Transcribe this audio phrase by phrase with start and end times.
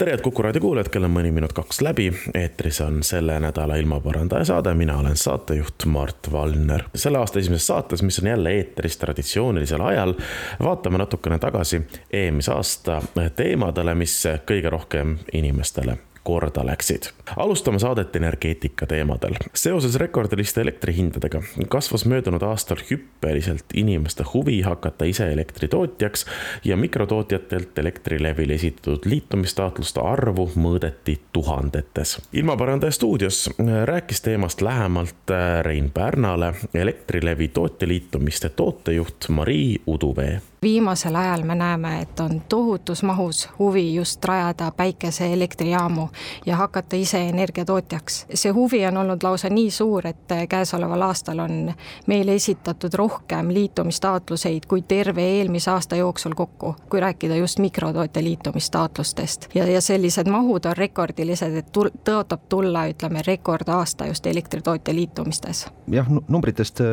[0.00, 2.06] tere, head Kuku raadio kuulajad, kell on mõni minut kaks läbi.
[2.34, 6.84] eetris on selle nädala ilmaparandaja saade, mina olen saatejuht Mart Valner.
[6.94, 10.14] selle aasta esimeses saates, mis on jälle eetris traditsioonilisel ajal,
[10.62, 11.82] vaatame natukene tagasi
[12.12, 13.02] eelmise aasta
[13.36, 17.02] teemadele, mis kõige rohkem inimestele korda läksid.
[17.36, 19.34] alustame saadet energeetika teemadel.
[19.54, 26.26] seoses rekordiliste elektrihindadega kasvas möödunud aastal hüppeliselt inimeste huvi hakata ise elektritootjaks
[26.64, 32.18] ja mikrotootjatelt Elektrilevile esitatud liitumistaotluste arvu mõõdeti tuhandetes.
[32.32, 33.50] ilmaparandaja stuudios
[33.84, 42.20] rääkis teemast lähemalt Rein Pärnale Elektrilevi tootjaliitumiste tootejuht Marii Uduvee viimasel ajal me näeme, et
[42.20, 46.08] on tohutus mahus huvi just rajada päikeseelektrijaamu
[46.46, 48.26] ja hakata ise energiatootjaks.
[48.34, 51.72] see huvi on olnud lausa nii suur, et käesoleval aastal on
[52.06, 59.48] meile esitatud rohkem liitumistaotluseid kui terve eelmise aasta jooksul kokku, kui rääkida just mikrotootja liitumistaotlustest.
[59.54, 65.66] ja, ja sellised mahud on rekordilised, et tul-, tõotab tulla, ütleme, rekordaasta just elektritootja liitumistes.
[65.90, 66.86] jah, numbritest äh,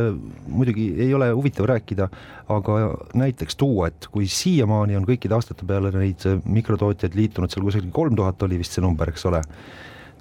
[0.47, 2.09] muidugi ei ole huvitav rääkida,
[2.47, 2.77] aga
[3.17, 7.91] näiteks tuua, et kui siiamaani on kõikide aastate peale neid äh, mikrotootjaid liitunud seal kusagil
[7.95, 9.41] kolm tuhat oli vist see number, eks ole,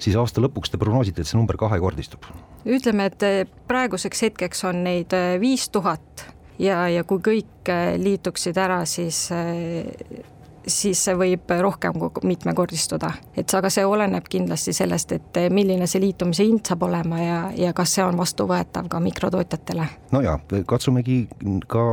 [0.02, 2.26] siis aasta lõpuks te prognoosite, et see number kahekordistub?
[2.66, 6.26] ütleme, et äh, praeguseks hetkeks on neid äh, viis tuhat
[6.58, 7.70] ja, ja kui kõik
[8.02, 9.26] liituksid ära, siis
[10.66, 13.10] siis see võib rohkem kui mitmekordistuda.
[13.36, 17.72] et aga see oleneb kindlasti sellest, et milline see liitumise hind saab olema ja, ja
[17.76, 19.88] kas see on vastuvõetav ka mikrotootjatele.
[20.12, 21.26] no ja, katsumegi
[21.66, 21.86] ka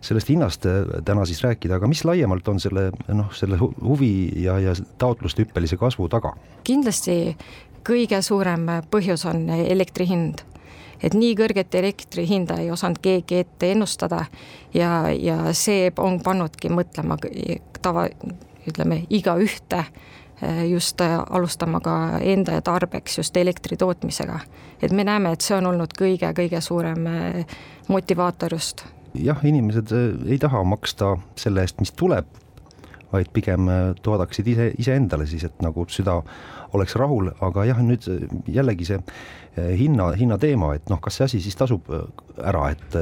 [0.00, 0.66] sellest hinnast
[1.04, 5.76] täna siis rääkida, aga mis laiemalt on selle noh, selle huvi ja, ja taotluste hüppelise
[5.80, 6.36] kasvu taga?
[6.64, 7.36] kindlasti
[7.86, 10.46] kõige suurem põhjus on elektri hind
[11.02, 14.24] et nii kõrget elektri hinda ei osanud keegi ette ennustada
[14.74, 17.18] ja, ja see on pannudki mõtlema
[17.82, 18.06] tava,
[18.66, 19.82] ütleme igaühte
[20.42, 24.40] eh, just eh, alustama ka enda tarbeks just elektri tootmisega.
[24.82, 27.56] et me näeme, et see on olnud kõige-kõige suurem eh,
[27.88, 28.84] motivaator just.
[29.14, 29.92] jah, inimesed
[30.26, 32.26] ei taha maksta selle eest, mis tuleb,
[33.16, 33.70] vaid pigem
[34.04, 36.20] toodaksid ise, iseendale siis, et nagu süda
[36.76, 38.06] oleks rahul, aga jah, nüüd
[38.52, 41.88] jällegi see eh, hinna, hinna teema, et noh, kas see asi siis tasub
[42.36, 42.98] ära, et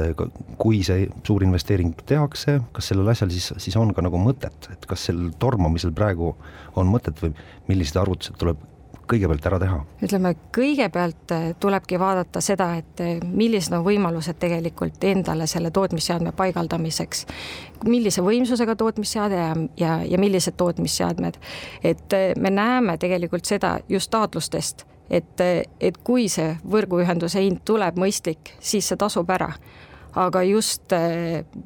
[0.61, 4.87] kui see suur investeering tehakse, kas sellel asjal siis, siis on ka nagu mõtet, et
[4.89, 6.33] kas sel tormamisel praegu
[6.79, 7.35] on mõtet või
[7.69, 8.61] millised arvutused tuleb
[9.07, 9.77] kõigepealt ära teha?
[10.05, 16.31] ütleme, kõigepealt äh, tulebki vaadata seda, et äh, millised on võimalused tegelikult endale selle tootmisseadme
[16.37, 17.25] paigaldamiseks.
[17.85, 21.39] millise võimsusega tootmisseade ja, ja, ja millised tootmisseadmed.
[21.83, 25.41] et äh, me näeme tegelikult seda just taotlustest, et,
[25.79, 29.53] et kui see võrguühenduse hind tuleb mõistlik, siis see tasub ära
[30.15, 30.93] aga just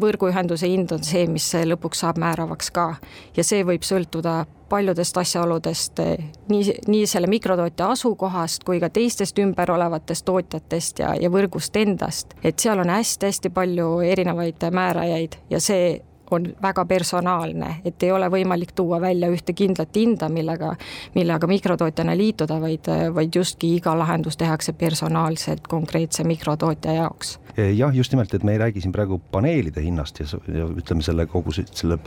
[0.02, 2.94] võrguühenduse hind on see, mis lõpuks saab määravaks ka
[3.38, 6.02] ja see võib sõltuda paljudest asjaoludest,
[6.50, 12.36] nii, nii selle mikrotootja asukohast kui ka teistest ümber olevatest tootjatest ja, ja võrgust endast.
[12.44, 15.98] et seal on hästi-hästi palju erinevaid määrajaid ja see
[16.32, 20.74] on väga personaalne, et ei ole võimalik tuua välja ühte kindlat hinda, millega,
[21.16, 27.40] millega mikrotootjana liituda, vaid, vaid justki iga lahendus tehakse personaalselt konkreetse mikrotootja jaoks.
[27.58, 31.26] jah, just nimelt, et me ei räägi siin praegu paneelide hinnast ja, ja ütleme selle
[31.26, 31.98] kogu selle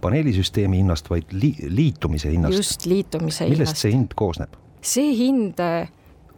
[0.00, 2.56] paneelisüsteemi hinnast, vaid li, liitumise hinnast.
[2.56, 3.58] just, liitumise millest hinnast.
[3.58, 4.58] millest see hind koosneb?
[4.82, 5.62] see hind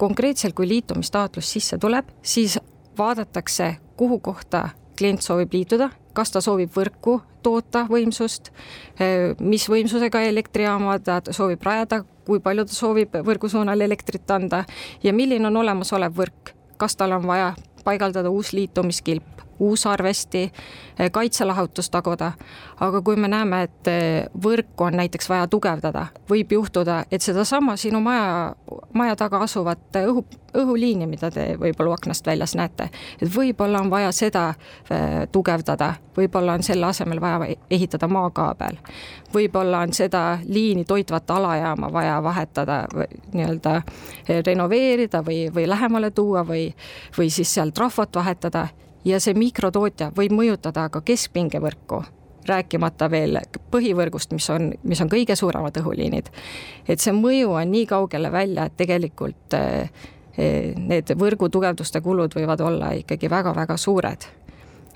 [0.01, 2.59] konkreetselt, kui liitumistaotlus sisse tuleb, siis
[2.99, 4.69] vaadatakse, kuhu kohta
[4.99, 8.53] klient soovib liituda, kas ta soovib võrku toota võimsust,
[8.99, 14.65] eh, mis võimsusega elektrijaama ta soovib rajada, kui palju ta soovib võrgusuunal elektrit anda
[15.03, 17.55] ja milline on olemasolev võrk, kas tal on vaja
[17.85, 20.53] paigaldada uus liitumiskilp uusarvesti,
[20.99, 22.33] eh, kaitselahutust taguda.
[22.81, 27.77] aga kui me näeme, et eh, võrku on näiteks vaja tugevdada, võib juhtuda, et sedasama
[27.77, 28.55] sinu maja,
[28.93, 30.25] maja taga asuvat õhu,
[30.57, 32.89] õhuliini, mida te võib-olla aknast väljas näete,
[33.21, 34.47] et võib-olla on vaja seda
[34.91, 38.81] eh, tugevdada, võib-olla on selle asemel vaja ehitada maakaabel.
[39.35, 42.87] võib-olla on seda liini toitvat alajaama vaja vahetada,
[43.33, 43.83] nii-öelda
[44.47, 46.71] renoveerida või, või lähemale tuua või,
[47.19, 48.69] või siis seal trahvot vahetada
[49.05, 52.03] ja see mikrotootja võib mõjutada ka keskpingevõrku
[52.49, 53.39] rääkimata veel
[53.71, 56.31] põhivõrgust, mis on, mis on kõige suuremad õhuliinid.
[56.89, 59.91] et see mõju on nii kaugele välja, et tegelikult eh,
[60.39, 64.29] eh, need võrgu tugevduste kulud võivad olla ikkagi väga-väga suured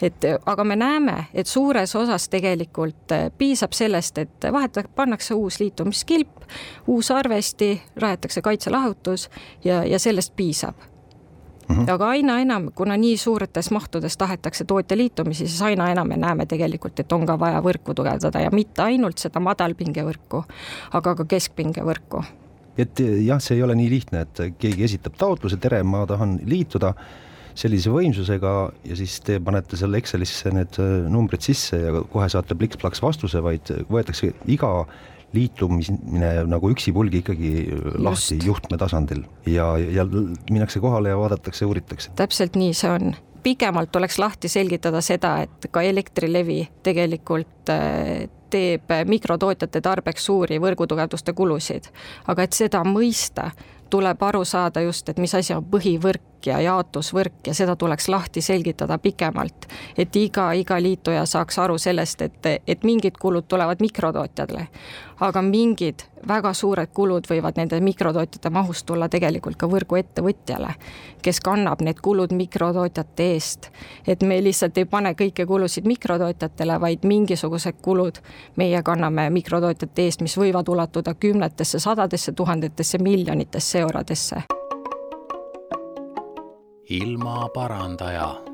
[0.03, 6.49] et aga me näeme, et suures osas tegelikult piisab sellest, et vahet-, pannakse uus liitumiskilp,
[6.87, 9.29] uus arvesti, rajatakse kaitselahutus
[9.65, 10.75] ja, ja sellest piisab
[11.69, 11.91] Mm -hmm.
[11.91, 16.47] aga aina enam, kuna nii suurtes mahtudes tahetakse tootja liitumisi, siis aina enam me näeme
[16.47, 20.45] tegelikult, et on ka vaja võrku tugevdada ja mitte ainult seda madalpingevõrku,
[20.93, 22.25] aga ka keskpingevõrku.
[22.79, 26.95] et jah, see ei ole nii lihtne, et keegi esitab taotluse, tere, ma tahan liituda
[27.55, 28.53] sellise võimsusega
[28.85, 33.43] ja siis te panete selle Excelisse need äh, numbrid sisse ja kohe saate pliks-plaks vastuse,
[33.43, 34.73] vaid võetakse iga
[35.35, 37.53] liitumine nagu üksipulgi ikkagi
[37.99, 38.47] lahti Just.
[38.47, 40.07] juhtme tasandil ja, ja
[40.51, 42.15] minnakse kohale ja vaadatakse, uuritakse.
[42.17, 43.15] täpselt nii see on
[43.45, 51.35] pikemalt tuleks lahti selgitada seda, et ka Elektrilevi tegelikult äh, teeb mikrotootjate tarbeks suuri võrgutugevduste
[51.37, 51.91] kulusid.
[52.27, 53.51] aga et seda mõista,
[53.91, 58.41] tuleb aru saada just, et mis asi on põhivõrk ja jaotusvõrk ja seda tuleks lahti
[58.41, 59.67] selgitada pikemalt.
[59.99, 64.67] et iga, iga liituja saaks aru sellest, et, et mingid kulud tulevad mikrotootjatele,
[65.21, 70.75] aga mingid väga suured kulud võivad nende mikrotootjate mahust tulla tegelikult ka võrguettevõtjale,
[71.23, 73.71] kes kannab need kulud mikrotootjate eest.
[74.07, 78.21] et me lihtsalt ei pane kõiki kulusid mikrotootjatele, vaid mingisugused kulud
[78.57, 84.45] meie kanname mikrotootjate eest, mis võivad ulatuda kümnetesse, sadadesse, tuhandetesse, miljonitesse eurodesse
[86.87, 88.54] ilmaparandaja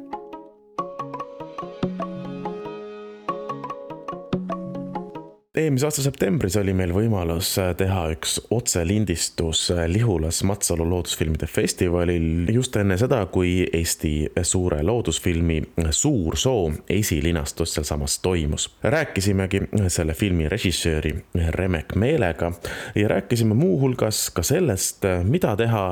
[5.56, 7.48] eelmise aasta septembris oli meil võimalus
[7.78, 15.56] teha üks otselindistus Lihulas Matsalu loodusfilmide festivalil just enne seda, kui Eesti suure loodusfilmi
[15.90, 18.68] Suur soo esilinastus sealsamas toimus.
[18.82, 22.52] rääkisimegi selle filmi režissööri Remek Meelega
[22.94, 25.86] ja rääkisime muuhulgas ka sellest, mida teha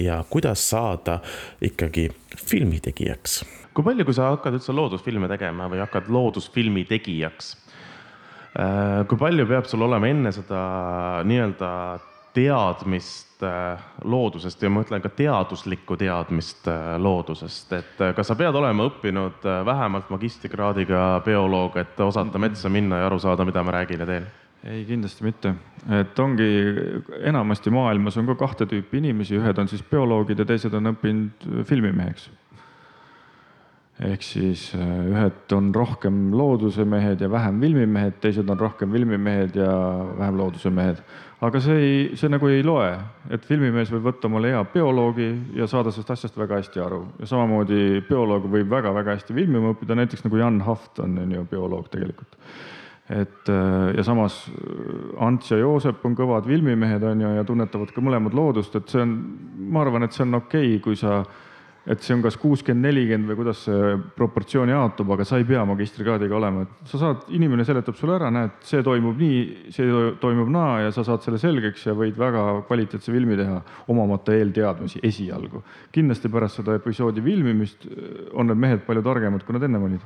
[0.00, 1.20] ja kuidas saada
[1.62, 3.44] ikkagi filmitegijaks.
[3.74, 7.67] kui palju, kui sa hakkad üldse loodusfilme tegema või hakkad loodusfilmi tegijaks Äh,
[8.58, 10.60] kui palju peab sul olema enne seda
[11.28, 11.68] nii-öelda
[12.34, 18.56] teadmist äh, loodusest ja ma ütlen ka teaduslikku teadmist äh, loodusest, et kas sa pead
[18.58, 24.04] olema õppinud vähemalt magistrikraadiga bioloog, et osata metsa minna ja aru saada, mida ma räägin
[24.04, 24.28] ja teen?
[24.66, 25.54] ei, kindlasti mitte,
[26.00, 26.48] et ongi
[27.30, 31.46] enamasti maailmas on ka kahte tüüpi inimesi, ühed on siis bioloogid ja teised on õppinud
[31.68, 32.26] filmimeheks
[33.98, 39.56] ehk siis äh, ühed on rohkem looduse mehed ja vähem filmimehed, teised on rohkem filmimehed
[39.58, 39.72] ja
[40.18, 41.02] vähem looduse mehed.
[41.40, 42.92] aga see ei, see nagu ei loe,
[43.30, 45.28] et filmimees võib võtta omale hea bioloogi
[45.58, 49.98] ja saada sellest asjast väga hästi aru ja samamoodi bioloog võib väga-väga hästi filmima õppida,
[49.98, 52.38] näiteks nagu Jan Haft on, on ju bioloog tegelikult
[53.10, 57.90] et äh, ja samas äh, Ants ja Joosep on kõvad filmimehed, on ju, ja tunnetavad
[57.90, 59.18] ka mõlemad loodust, et see on,
[59.74, 61.44] ma arvan, et see on okei okay,, kui sa äh,
[61.88, 65.64] et see on kas kuuskümmend, nelikümmend või kuidas see proportsioon jaotub, aga sa ei pea
[65.68, 69.40] magistrikraadiga olema, et sa saad, inimene seletab sulle ära, näed, see toimub nii,
[69.74, 74.36] see toimub naa ja sa saad selle selgeks ja võid väga kvaliteetse filmi teha, omamata
[74.36, 75.64] eelteadmisi esialgu.
[75.92, 77.88] kindlasti pärast seda episoodi filmimist
[78.34, 80.04] on need mehed palju targemad, kui nad ennem olid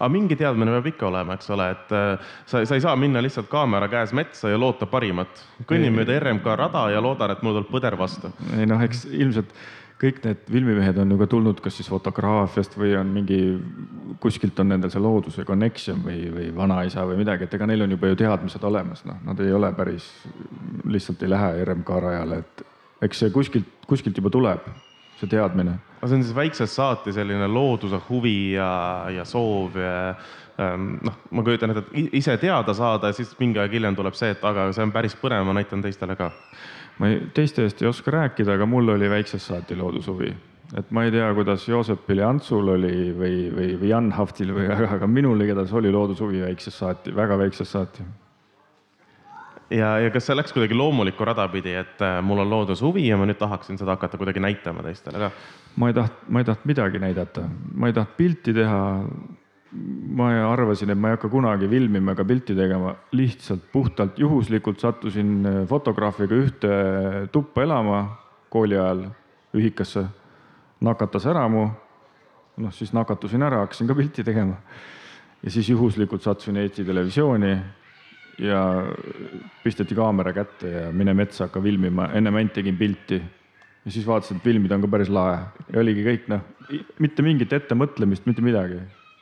[0.00, 3.20] aga mingi teadmine peab ikka olema, eks ole, et äh, sa, sa ei saa minna
[3.22, 5.42] lihtsalt kaamera käes metsa ja loota parimat.
[5.68, 8.32] kõnnin mööda RMK rada ja loodan, et mul tuleb põder vastu.
[8.56, 9.52] ei noh, eks ilmselt
[10.00, 13.40] kõik need filmimehed on ju ka tulnud kas siis fotograafiast või on mingi,
[14.22, 17.96] kuskilt on nendel see looduse connection või, või vanaisa või midagi, et ega neil on
[17.96, 20.08] juba ju teadmised olemas, noh, nad ei ole päris,
[20.88, 22.64] lihtsalt ei lähe RMK rajale, et
[23.08, 24.68] eks see kuskilt, kuskilt juba tuleb,
[25.20, 25.76] see teadmine.
[25.98, 28.70] aga see on siis väiksest saati selline looduse huvi ja,
[29.12, 29.94] ja soov ja
[30.56, 34.16] ähm, noh, ma kujutan ette, et ise teada saada ja siis mingi aeg hiljem tuleb
[34.16, 36.32] see, et aga see on päris põnev, ma näitan teistele ka
[37.00, 40.30] ma ei, teiste eest ei oska rääkida, aga mul oli väiksest saati loodushuvi.
[40.78, 44.68] et ma ei tea, kuidas Joosepil ja Antsul oli või, või, või Jan Haftil või,
[44.70, 48.04] aga, minul igatahes oli loodushuvi väiksest saati, väga väiksest saati.
[49.70, 53.18] ja, ja kas see läks kuidagi loomulikku rada pidi, et äh, mul on loodushuvi ja
[53.18, 55.32] ma nüüd tahaksin seda hakata kuidagi näitama teistele ka?
[55.76, 58.80] ma ei taht-, ma ei tahtnud midagi näidata, ma ei tahtnud pilti teha
[59.70, 65.46] ma arvasin, et ma ei hakka kunagi filmima ega pilti tegema, lihtsalt puhtalt juhuslikult sattusin
[65.46, 66.70] äh, fotograafiga ühte
[67.32, 68.00] tuppa elama
[68.50, 69.04] kooli ajal
[69.54, 70.06] ühikasse.
[70.80, 71.66] nakatas ära mu,
[72.56, 74.56] noh siis nakatusin ära, hakkasin ka pilti tegema.
[75.42, 77.56] ja siis juhuslikult sattusin Eesti Televisiooni
[78.38, 78.60] ja
[79.62, 83.22] pisteti kaamera kätte ja mine metsa, hakka filmima, ennem ainult tegin pilti.
[83.84, 86.42] ja siis vaatasin, et filmida on ka päris lahe ja oligi kõik noh,
[86.98, 88.80] mitte mingit ettemõtlemist, mitte midagi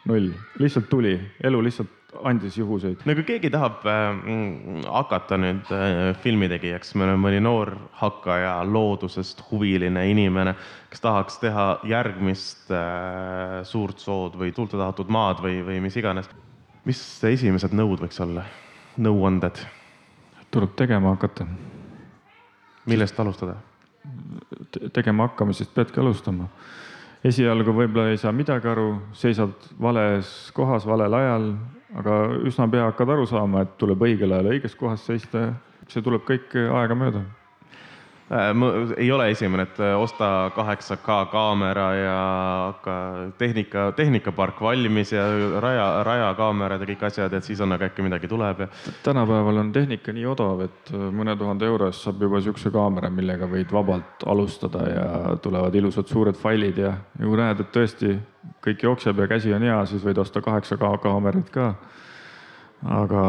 [0.09, 3.03] null, lihtsalt tuli, elu lihtsalt andis juhuseid.
[3.05, 4.21] no kui keegi tahab äh,
[4.88, 10.55] hakata nüüd äh, filmitegijaks, meil on mõni noor hakkaja, loodusest huviline inimene,
[10.91, 16.31] kes tahaks teha järgmist äh, suurt sood või tuulde tahatud maad või, või mis iganes.
[16.88, 18.47] mis esimesed nõud võiks olla,
[18.97, 19.61] nõuanded?
[20.50, 21.45] tuleb tegema hakata.
[22.87, 23.59] millest alustada?
[24.93, 26.49] tegema hakkamisest peadki alustama.
[27.25, 31.49] Esialgu võib-olla ei saa midagi aru, seisad vales kohas valel ajal,
[31.99, 35.53] aga üsna pea hakkad aru saama, et tuleb õigel ajal õiges kohas seista.
[35.89, 37.23] see tuleb kõik aegamööda
[38.97, 42.17] ei ole esimene, et äh, osta 8K kaamera ja
[42.67, 42.97] hakka
[43.39, 45.23] tehnika, tehnikapark valmis ja
[45.61, 48.69] raja, rajakaamerad ja kõik asjad, et siis on nagu äkki midagi tuleb ja.
[49.07, 53.09] tänapäeval on tehnika nii odav, et äh, mõne tuhande euro eest saab juba sihukese kaamera,
[53.11, 55.07] millega võid vabalt alustada ja
[55.43, 58.19] tulevad ilusad suured failid ja, ja kui näed, et tõesti
[58.65, 61.73] kõik jookseb ja käsi on hea, siis võid osta 8K kaamerat ka.
[62.85, 63.25] aga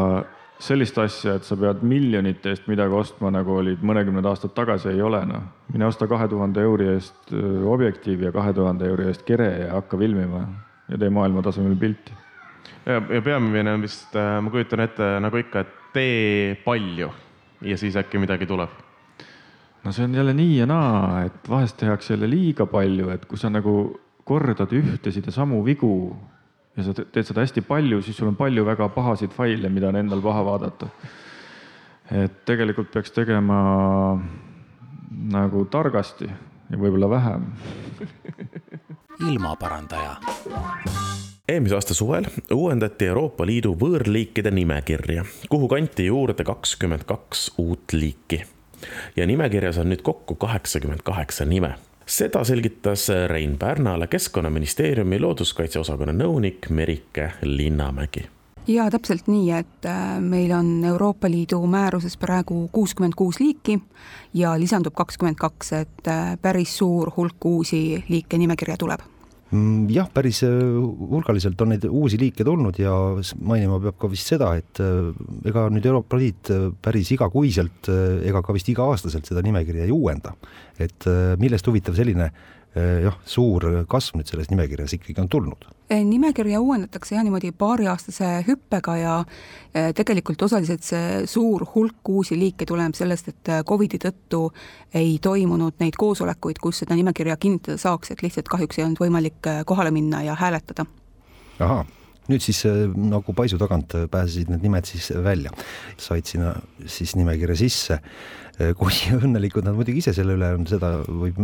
[0.60, 5.02] sellist asja, et sa pead miljonite eest midagi ostma, nagu olid mõnekümned aastad tagasi, ei
[5.02, 5.46] ole noh.
[5.72, 9.98] mine osta kahe tuhande euri eest objektiiv ja kahe tuhande euri eest kere ja hakka
[10.00, 10.44] filmima
[10.90, 12.12] ja tee maailma tasemel pilti.
[12.86, 17.10] ja, ja peamine on vist, äh, ma kujutan ette nagu ikka, et tee palju
[17.66, 18.70] ja siis äkki midagi tuleb.
[19.84, 23.38] no see on jälle nii ja naa, et vahest tehakse jälle liiga palju, et kui
[23.38, 26.16] sa nagu kordad ühtesid ja samu vigu
[26.80, 29.98] ja sa teed seda hästi palju, siis sul on palju väga pahasid faile, mida on
[30.00, 30.88] endal paha vaadata.
[32.10, 33.58] et tegelikult peaks tegema
[35.30, 37.44] nagu targasti ja võib-olla vähem
[39.28, 40.16] ilmaparandaja.
[41.48, 48.42] eelmise aasta suvel uuendati Euroopa Liidu võõrliikide nimekirja, kuhu kanti juurde kakskümmend kaks uut liiki.
[49.16, 51.74] ja nimekirjas on nüüd kokku kaheksakümmend kaheksa nime
[52.10, 58.26] seda selgitas Rein Pärnale Keskkonnaministeeriumi looduskaitse osakonna nõunik Merike Linnamägi.
[58.66, 63.78] Ja täpselt nii, et äh, meil on Euroopa Liidu määruses praegu kuuskümmend kuus liiki
[64.34, 69.06] ja lisandub kakskümmend kaks, et äh, päris suur hulk uusi liike nimekirja tuleb
[69.90, 70.50] jah, päris äh,
[71.10, 72.92] hulgaliselt on neid uusi liike tulnud ja
[73.42, 75.10] mainima peab ka vist seda, et äh,
[75.50, 80.36] ega nüüd Euroopa Liit äh, päris igakuiselt ega ka vist iga-aastaselt seda nimekirja ei uuenda.
[80.80, 81.04] et
[81.36, 82.30] millest huvitav selline
[82.76, 88.26] jah, suur kasv nüüd selles nimekirjas ikkagi on tulnud Eh, nimekirja uuendatakse jah niimoodi paariaastase
[88.46, 89.14] hüppega ja
[89.74, 94.44] eh, tegelikult osaliselt see suur hulk uusi liike tuleneb sellest, et eh, Covidi tõttu
[94.94, 99.50] ei toimunud neid koosolekuid, kus seda nimekirja kinnitada saaks, et lihtsalt kahjuks ei olnud võimalik
[99.66, 100.86] kohale minna ja hääletada.
[101.58, 101.82] ahah
[102.30, 102.62] nüüd siis
[102.94, 105.50] nagu paisu tagant pääsesid need nimed siis välja,
[105.98, 106.54] said sinna
[106.86, 107.98] siis nimekirja sisse.
[108.78, 111.38] Kui õnnelikud nad muidugi ise selle üle on, seda võib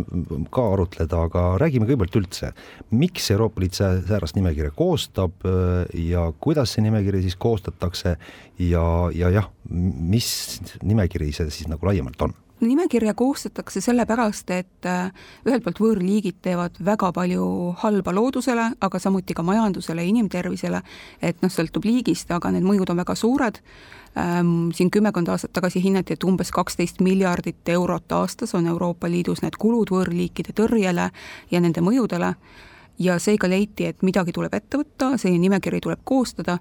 [0.54, 2.52] ka arutleda, aga räägime kõigepealt üldse,
[2.94, 5.46] miks Euroopa Liit säärast nimekirja koostab
[5.96, 8.16] ja kuidas see nimekiri siis koostatakse
[8.62, 10.32] ja, ja jah, mis
[10.82, 15.10] nimekiri see siis nagu laiemalt on nimekirja koostatakse sellepärast, et äh,
[15.46, 20.80] ühelt poolt võõrliigid teevad väga palju halba loodusele, aga samuti ka majandusele ja inimtervisele,
[21.22, 23.60] et noh, sõltub liigist, aga need mõjud on väga suured.
[24.16, 29.44] Ähm, siin kümmekond aastat tagasi hinnati, et umbes kaksteist miljardit eurot aastas on Euroopa Liidus
[29.44, 31.10] need kulud võõrliikide tõrjele
[31.50, 32.34] ja nende mõjudele.
[32.98, 36.56] Ja seega leiti, et midagi tuleb ette võtta, selline nimekiri tuleb koostada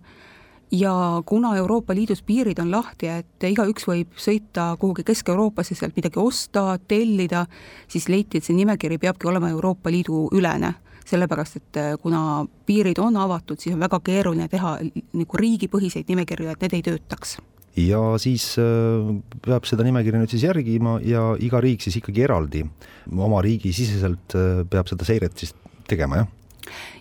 [0.72, 6.20] ja kuna Euroopa Liidus piirid on lahti, et igaüks võib sõita kuhugi Kesk-Euroopasse, sealt midagi
[6.20, 7.46] osta, tellida,
[7.88, 10.76] siis leiti, et see nimekiri peabki olema Euroopa Liidu ülene.
[11.06, 14.80] sellepärast, et kuna piirid on avatud, siis on väga keeruline teha
[15.14, 17.38] nagu riigipõhiseid nimekirju, et need ei töötaks
[17.76, 19.12] ja siis äh,
[19.44, 22.64] peab seda nimekirja nüüd siis järgima ja iga riik siis ikkagi eraldi
[23.12, 25.54] oma riigi siseselt äh, peab seda seiret siis
[25.90, 26.32] tegema, jah?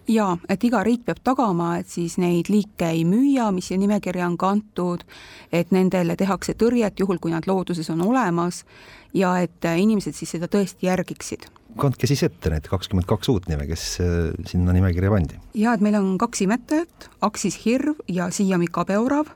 [0.09, 4.27] Jaa, et iga riik peab tagama, et siis neid liike ei müüa, mis siia nimekirja
[4.29, 5.05] on kantud,
[5.53, 8.65] et nendele tehakse tõrjet, juhul kui nad looduses on olemas,
[9.15, 11.49] ja et inimesed siis seda tõesti järgiksid.
[11.79, 14.11] Kandke siis ette need kakskümmend kaks uut nime, kes äh,
[14.47, 15.41] sinna nimekirja pandi.
[15.59, 19.33] jaa, et meil on kaks imetajat, Aksis hirv ja Siiami kabeorav,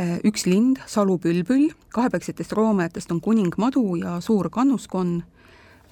[0.00, 5.20] äh, üks lind, salupülbül, kahepäiksetest roomajatest on kuningmadu ja suur kannuskonn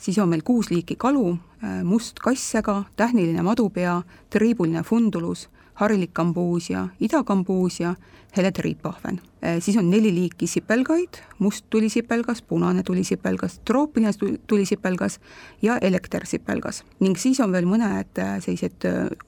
[0.05, 1.33] siis on meil kuus liiki kalu,
[1.65, 5.49] äh, must kasssega, tähniline madupea, triibuline fundulus,
[5.81, 7.95] harilik kambuusia, idakambuusia,
[8.37, 9.21] hele triipahven.
[9.45, 14.13] Äh, siis on neli liiki sipelgaid, must tulisipelgas, punane tulisipelgas, troopiline
[14.47, 15.21] tulisipelgas
[15.63, 16.85] ja elektersipelgas.
[17.01, 18.85] ning siis on veel mõned äh, sellised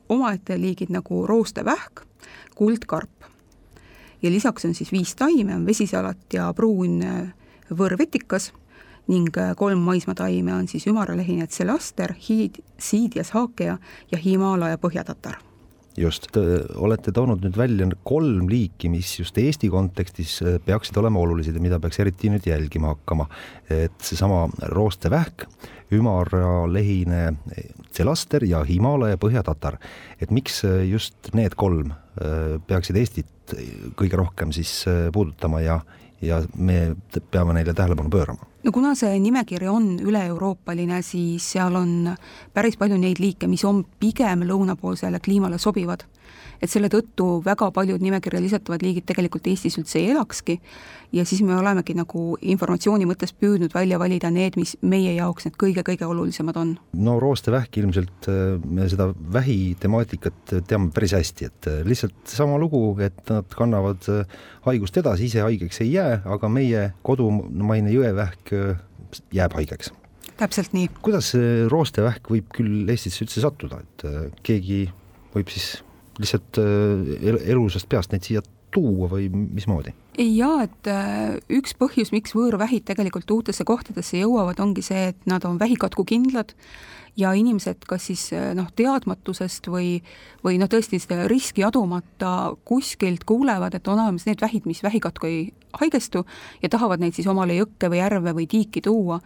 [0.08, 2.04] omaette liigid nagu roostevähk,
[2.54, 3.10] kuldkarp.
[4.22, 7.00] ja lisaks on siis viis taime, on vesisalat ja pruun
[7.70, 8.52] võõrvetikas
[9.08, 13.78] ning äh, kolm maismaataime on siis ümaralehine tselaster, hiid, siidias haakea
[14.12, 15.38] ja Himaalaja põhjatatar
[15.96, 16.28] just,
[16.76, 21.78] olete toonud nüüd välja kolm liiki, mis just Eesti kontekstis peaksid olema olulised ja mida
[21.80, 23.28] peaks eriti nüüd jälgima hakkama.
[23.70, 25.46] et seesama roostevähk,
[25.96, 27.36] ümarlehine
[27.90, 29.78] tselaster ja Himaalaja põhjatatar.
[30.20, 31.94] et miks just need kolm
[32.66, 33.54] peaksid Eestit
[33.96, 35.80] kõige rohkem siis puudutama ja,
[36.20, 36.96] ja me
[37.30, 38.55] peame neile tähelepanu pöörama?
[38.66, 42.10] No kuna see nimekiri on üle-euroopaline, siis seal on
[42.54, 46.02] päris palju neid liike, mis on pigem lõunapoolsele kliimale sobivad
[46.62, 50.60] et selle tõttu väga paljud nimekirja lisatavad liigid tegelikult Eestis üldse ei elakski
[51.12, 55.58] ja siis me olemegi nagu informatsiooni mõttes püüdnud välja valida need, mis meie jaoks need
[55.60, 56.74] kõige-kõige olulisemad on.
[56.92, 62.58] no roostevähk ilmselt, äh, me seda vähi temaatikat teame päris hästi, et äh, lihtsalt sama
[62.60, 68.52] lugu, et nad kannavad äh, haigust edasi, ise haigeks ei jää, aga meie kodumaine jõevähk
[69.34, 69.92] jääb haigeks
[70.36, 70.90] täpselt nii.
[71.00, 71.30] kuidas
[71.72, 74.82] roostevähk võib küll Eestisse üldse sattuda, et keegi
[75.32, 75.78] võib siis
[76.22, 78.42] lihtsalt äh, elusast peast neid siia
[78.74, 79.94] tuua või mismoodi?
[80.16, 85.44] jaa, et äh, üks põhjus, miks võõrvähid tegelikult uutesse kohtadesse jõuavad, ongi see, et nad
[85.44, 86.54] on vähikatkukindlad
[87.20, 89.98] ja inimesed kas siis äh, noh, teadmatusest või,
[90.44, 95.28] või noh, tõesti seda riski adumata kuskilt kuulevad, et on olemas need vähid, mis vähikatku
[95.28, 95.44] ei
[95.76, 96.24] haigestu
[96.62, 99.20] ja tahavad neid siis omale jõkke või järve või tiiki tuua.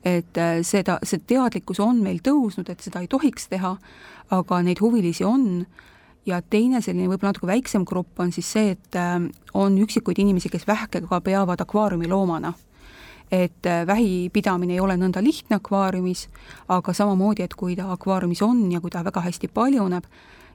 [0.00, 3.74] et seda, see teadlikkus on meil tõusnud, et seda ei tohiks teha,
[4.32, 5.66] aga neid huvilisi on
[6.26, 9.20] ja teine selline võib-olla natuke väiksem grupp on siis see, et äh,
[9.54, 12.52] on üksikuid inimesi, kes vähke ka peavad akvaariumiloomana.
[13.30, 16.28] et äh, vähi pidamine ei ole nõnda lihtne akvaariumis,
[16.68, 20.04] aga samamoodi, et kui ta akvaariumis on ja kui ta väga hästi paljuneb,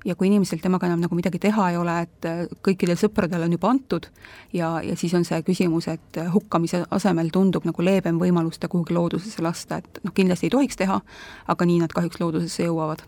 [0.06, 3.56] ja kui inimesel temaga enam nagu midagi teha ei ole, et äh, kõikidel sõpradel on
[3.56, 4.10] juba antud
[4.54, 8.94] ja, ja siis on see küsimus, et hukkamise asemel tundub nagu leebem võimalus ta kuhugi
[8.94, 11.02] loodusesse lasta, et noh, kindlasti ei tohiks teha,
[11.48, 13.08] aga nii nad kahjuks loodusesse jõuavad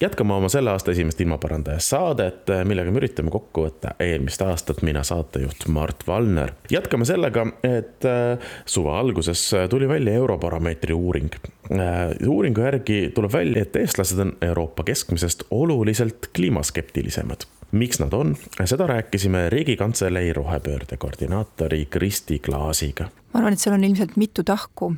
[0.00, 5.02] jätkame oma selle aasta esimest ilmaparandaja saadet, millega me üritame kokku võtta eelmist aastat, mina
[5.06, 6.52] saatejuht Mart Valner.
[6.70, 11.30] jätkame sellega, et äh, suve alguses tuli välja Europarameetri uuring.
[11.70, 18.34] Äh, uuringu järgi tuleb välja, et eestlased on Euroopa keskmisest oluliselt kliimaskeptilisemad miks nad on,
[18.64, 24.88] seda rääkisime Riigikantselei rohepöörde koordinaatori Kristi Klaasiga ma arvan, et seal on ilmselt mitu tahku,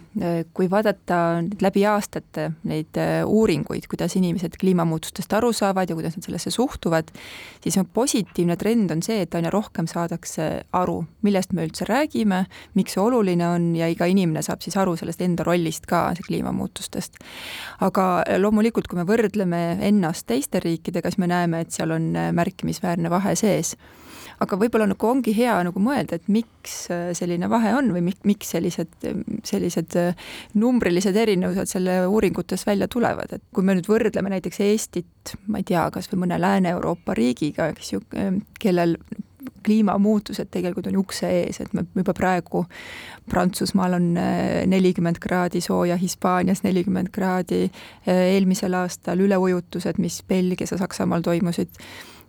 [0.56, 1.16] kui vaadata
[1.60, 7.12] läbi aastate neid äh, uuringuid, kuidas inimesed kliimamuutustest aru saavad ja kuidas nad sellesse suhtuvad,
[7.60, 10.48] siis on positiivne trend on see, et aina rohkem saadakse
[10.80, 12.46] aru, millest me üldse räägime,
[12.78, 17.20] miks see oluline on ja iga inimene saab siis aru sellest enda rollist ka kliimamuutustest.
[17.84, 18.06] aga
[18.40, 23.12] loomulikult, kui me võrdleme ennast teiste riikidega, siis me näeme, et seal on äh, märkimisväärne
[23.12, 23.76] vahe sees
[24.42, 28.52] aga võib-olla nagu ongi hea nagu mõelda, et miks äh, selline vahe on või miks
[28.54, 28.92] sellised,
[29.46, 30.28] sellised äh,
[30.58, 35.68] numbrilised erinevused selle uuringutes välja tulevad, et kui me nüüd võrdleme näiteks Eestit, ma ei
[35.68, 38.98] tea, kas või mõne Lääne-Euroopa riigiga, eks ju, äh, kellel
[39.62, 42.64] kliimamuutused tegelikult on ukse ees, et me juba praegu
[43.30, 44.08] Prantsusmaal on
[44.70, 47.68] nelikümmend kraadi sooja, Hispaanias nelikümmend kraadi,
[48.06, 51.78] eelmisel aastal üleujutused, mis Belgias ja Saksamaal toimusid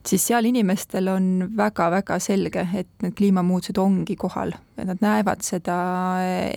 [0.08, 5.78] siis seal inimestel on väga-väga selge, et need kliimamuutused ongi kohal, et nad näevad seda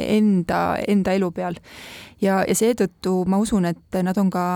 [0.03, 1.61] enda, enda elu peal.
[2.23, 4.47] ja, ja seetõttu ma usun, et nad on ka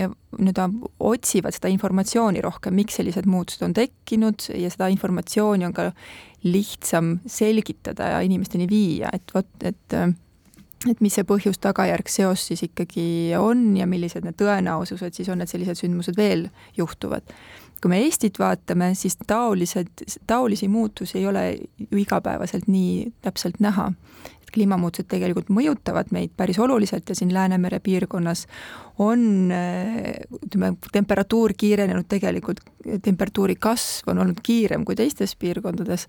[0.00, 0.68] nii-öelda
[1.04, 5.90] otsivad seda informatsiooni rohkem, miks sellised muutused on tekkinud ja seda informatsiooni on ka
[6.46, 10.00] lihtsam selgitada ja inimesteni viia, et vot, et
[10.88, 15.52] et mis see põhjus-tagajärg seos siis ikkagi on ja millised need tõenäosused siis on, et
[15.52, 16.46] sellised sündmused veel
[16.78, 17.28] juhtuvad
[17.80, 21.44] kui me Eestit vaatame, siis taolised, taolisi muutusi ei ole
[21.90, 23.92] ju igapäevaselt nii täpselt näha.
[24.54, 28.46] Kliimamuutused tegelikult mõjutavad meid päris oluliselt ja siin Läänemere piirkonnas
[29.00, 29.52] on
[30.44, 32.60] ütleme, temperatuur kiirenenud tegelikult,
[33.02, 36.04] temperatuuri kasv on olnud kiirem kui teistes piirkondades,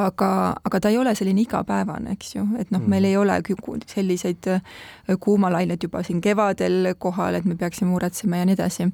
[0.00, 0.30] aga,
[0.64, 3.10] aga ta ei ole selline igapäevane, eks ju, et noh, meil mm.
[3.12, 4.50] ei ole selliseid
[5.20, 8.88] kuumalained juba siin kevadel kohal, et me peaksime muretsema ja nii edasi.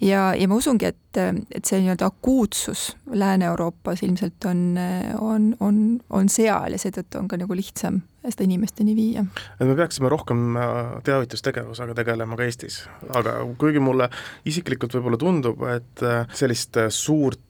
[0.00, 4.78] ja, ja ma usungi, et et, et see nii-öelda akuutsus Lääne-Euroopas ilmselt on,
[5.20, 5.78] on, on,
[6.10, 9.24] on seal ja seetõttu on ka nagu lihtsam seda inimesteni viia.
[9.60, 12.80] et me peaksime rohkem äh, teavitustegevusega tegelema ka Eestis,
[13.14, 14.08] aga kuigi mulle
[14.48, 17.40] isiklikult võib-olla tundub, et äh, sellist äh, suurt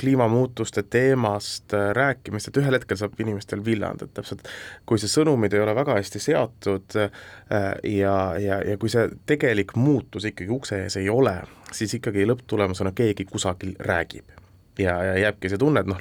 [0.00, 4.48] kliimamuutuste teemast rääkimist, et ühel hetkel saab inimestel villand, et täpselt
[4.86, 10.26] kui see sõnumid ei ole väga hästi seatud ja, ja, ja kui see tegelik muutus
[10.32, 11.36] ikkagi ukse ees ei ole,
[11.70, 14.34] siis ikkagi lõpptulemusena keegi kusagil räägib
[14.78, 16.00] ja, ja jääbki see tunne, et noh,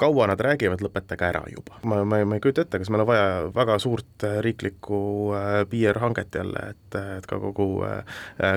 [0.00, 1.78] kaua nad räägivad, lõpetage ära juba.
[1.84, 5.00] ma, ma, ma ei kujuta ette, kas meil on vaja väga suurt äh, riiklikku
[5.36, 8.02] äh, PR-hanget jälle, et, et ka kogu äh,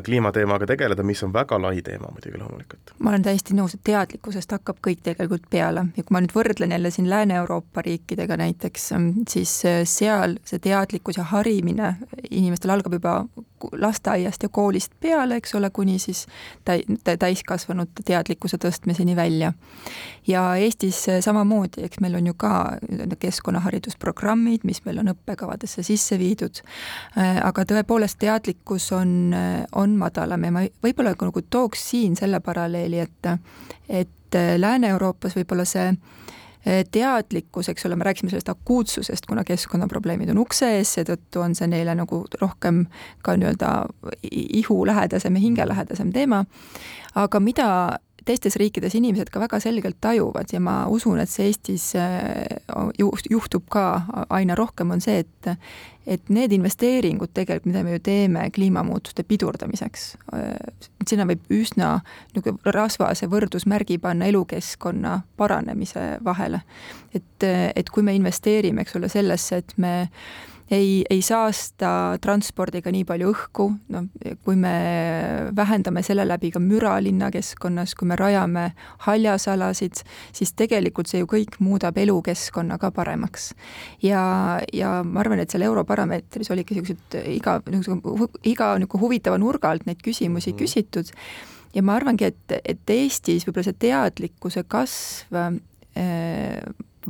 [0.05, 2.95] kliimateemaga tegeleda, mis on väga lai teema muidugi loomulikult.
[2.99, 6.75] ma olen täiesti nõus, et teadlikkusest hakkab kõik tegelikult peale ja kui ma nüüd võrdlen
[6.77, 8.91] jälle siin Lääne-Euroopa riikidega näiteks,
[9.29, 9.55] siis
[9.89, 11.95] seal see teadlikkus ja harimine
[12.29, 13.15] inimestel algab juba
[13.71, 16.25] lasteaiast ja koolist peale, eks ole, kuni siis
[16.65, 16.83] täi-,
[17.19, 19.53] täiskasvanute teadlikkuse tõstmiseni välja.
[20.27, 22.77] ja Eestis samamoodi, eks meil on ju ka
[23.19, 26.61] keskkonnaharidusprogrammid, mis meil on õppekavadesse sisse viidud,
[27.43, 29.35] aga tõepoolest, teadlikkus on,
[29.75, 33.31] on madalam ja ma võib-olla nagu tooks siin selle paralleeli, et
[33.89, 35.97] et Lääne-Euroopas võib-olla see Eh,
[36.91, 41.69] teadlikkus, eks ole, me rääkisime sellest akuutsusest, kuna keskkonnaprobleemid on ukse ees, seetõttu on see
[41.71, 42.83] neile nagu rohkem
[43.25, 43.71] ka nii-öelda
[44.31, 46.45] ihulähedasem ja hingelähedasem teema.
[47.15, 47.67] aga mida
[48.25, 52.45] teistes riikides inimesed ka väga selgelt tajuvad ja ma usun, et see Eestis äh,
[53.29, 53.85] juhtub ka
[54.29, 55.55] aina rohkem, on see, et
[56.09, 61.91] et need investeeringud tegelikult, mida me ju teeme kliimamuutuste pidurdamiseks, äh, sinna võib üsna
[62.33, 66.61] niisugune rasvase võrdusmärgi panna elukeskkonna paranemise vahele.
[67.13, 67.43] et,
[67.75, 70.09] et kui me investeerime, eks ole, sellesse, et me
[70.71, 74.07] ei, ei saasta transpordiga nii palju õhku, noh,
[74.45, 74.73] kui me
[75.55, 78.69] vähendame selle läbi ka müra linnakeskkonnas, kui me rajame
[79.05, 80.03] haljasalasid,
[80.35, 83.51] siis tegelikult see ju kõik muudab elukeskkonna ka paremaks.
[84.03, 84.23] ja,
[84.73, 87.59] ja ma arvan, et seal Europarameetris oligi niisugused iga,
[88.43, 91.07] iga niisugune huvitava nurga alt neid küsimusi mm küsitud.
[91.73, 96.59] Ja ma arvangi, et, et Eestis võib-olla see teadlikkuse kasv äh,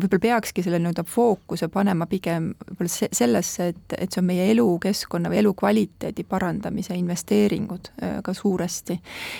[0.02, 5.32] võib-olla peakski selle nii-öelda fookuse panema pigem võib-olla sellesse, et, et see on meie elukeskkonna
[5.32, 9.00] või elukvaliteedi parandamise investeeringud äh, ka suuresti.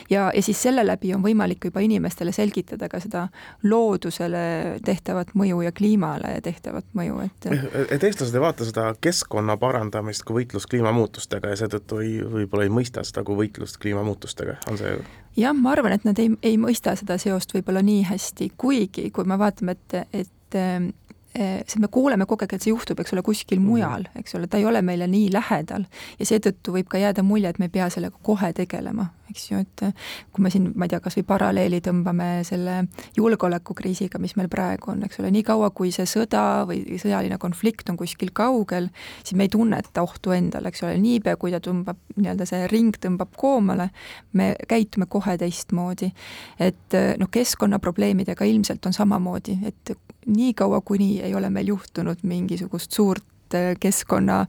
[0.10, 3.28] ja, ja siis selle läbi on võimalik juba inimestele selgitada ka seda
[3.64, 7.50] loodusele tehtavat mõju ja kliimale tehtavat mõju, et
[7.92, 12.74] et eestlased ei vaata seda keskkonna parandamist kui võitlust kliimamuutustega ja seetõttu ei, võib-olla ei
[12.74, 14.96] mõista seda kui võitlust kliimamuutustega, on see
[15.38, 19.28] jah, ma arvan, et nad ei, ei mõista seda seost võib-olla nii hästi, kuigi kui
[19.28, 20.92] me vaatame, et, et et
[21.36, 23.68] Eh, sest me kuuleme kogu aeg, et see juhtub, eks ole, kuskil mhm.
[23.70, 25.86] mujal, eks ole, ta ei ole meile nii lähedal
[26.20, 29.62] ja seetõttu võib ka jääda mulje, et me ei pea sellega kohe tegelema, eks ju,
[29.64, 29.84] et
[30.32, 32.78] kui me siin, ma ei tea, kas või paralleeli tõmbame selle
[33.18, 38.00] julgeolekukriisiga, mis meil praegu on, eks ole, niikaua kui see sõda või sõjaline konflikt on
[38.00, 38.92] kuskil kaugel,
[39.24, 42.98] siis me ei tunneta ohtu endale, eks ole, niipea kui ta tõmbab, nii-öelda see ring
[43.02, 43.90] tõmbab koomale,
[44.38, 46.12] me käitume kohe teistmoodi.
[46.60, 53.24] et noh, keskkonnaprobleemidega ilmselt on samamoodi, et niikaua, kuni ei ole meil juhtunud mingisugust suurt
[53.58, 54.46] äh, keskkonna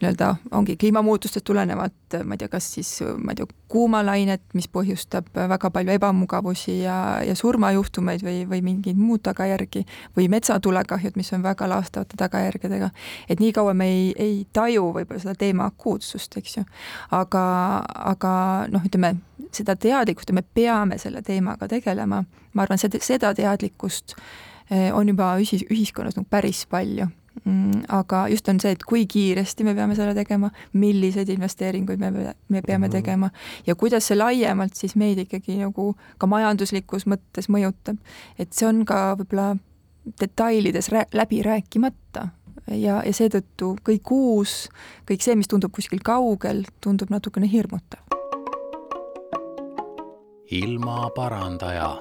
[0.00, 4.68] nii-öelda ongi kliimamuutustest tulenevalt, äh, ma ei tea, kas siis ma ei tea, kuumalainet, mis
[4.72, 9.84] põhjustab väga palju ebamugavusi ja, ja surmajuhtumeid või, või mingeid muud tagajärgi,
[10.16, 12.90] või metsatulekahjud, mis on väga laastavate tagajärgedega,
[13.28, 16.64] et niikaua me ei, ei taju võib-olla seda teema akuutsust, eks ju.
[17.16, 17.44] aga,
[18.14, 18.32] aga
[18.72, 19.18] noh, ütleme,
[19.52, 22.22] seda teadlikkust ja me peame selle teemaga tegelema,
[22.54, 27.10] ma arvan, seda, seda teadlikkust äh, on juba ühis, ühiskonnas nagu päris palju.
[27.88, 32.10] Aga just on see, et kui kiiresti me peame selle tegema, milliseid investeeringuid me,
[32.48, 32.92] me peame mhm.
[32.92, 33.30] tegema
[33.66, 37.96] ja kuidas see laiemalt siis meid ikkagi nagu ka majanduslikus mõttes mõjutab.
[38.38, 39.56] et see on ka võib-olla
[40.20, 42.28] detailides rää-, läbi rääkimata
[42.70, 44.68] ja, ja seetõttu kõik uus,
[45.08, 48.04] kõik see, mis tundub kuskil kaugel, tundub natukene hirmutav.
[50.50, 51.92] ilmaparandaja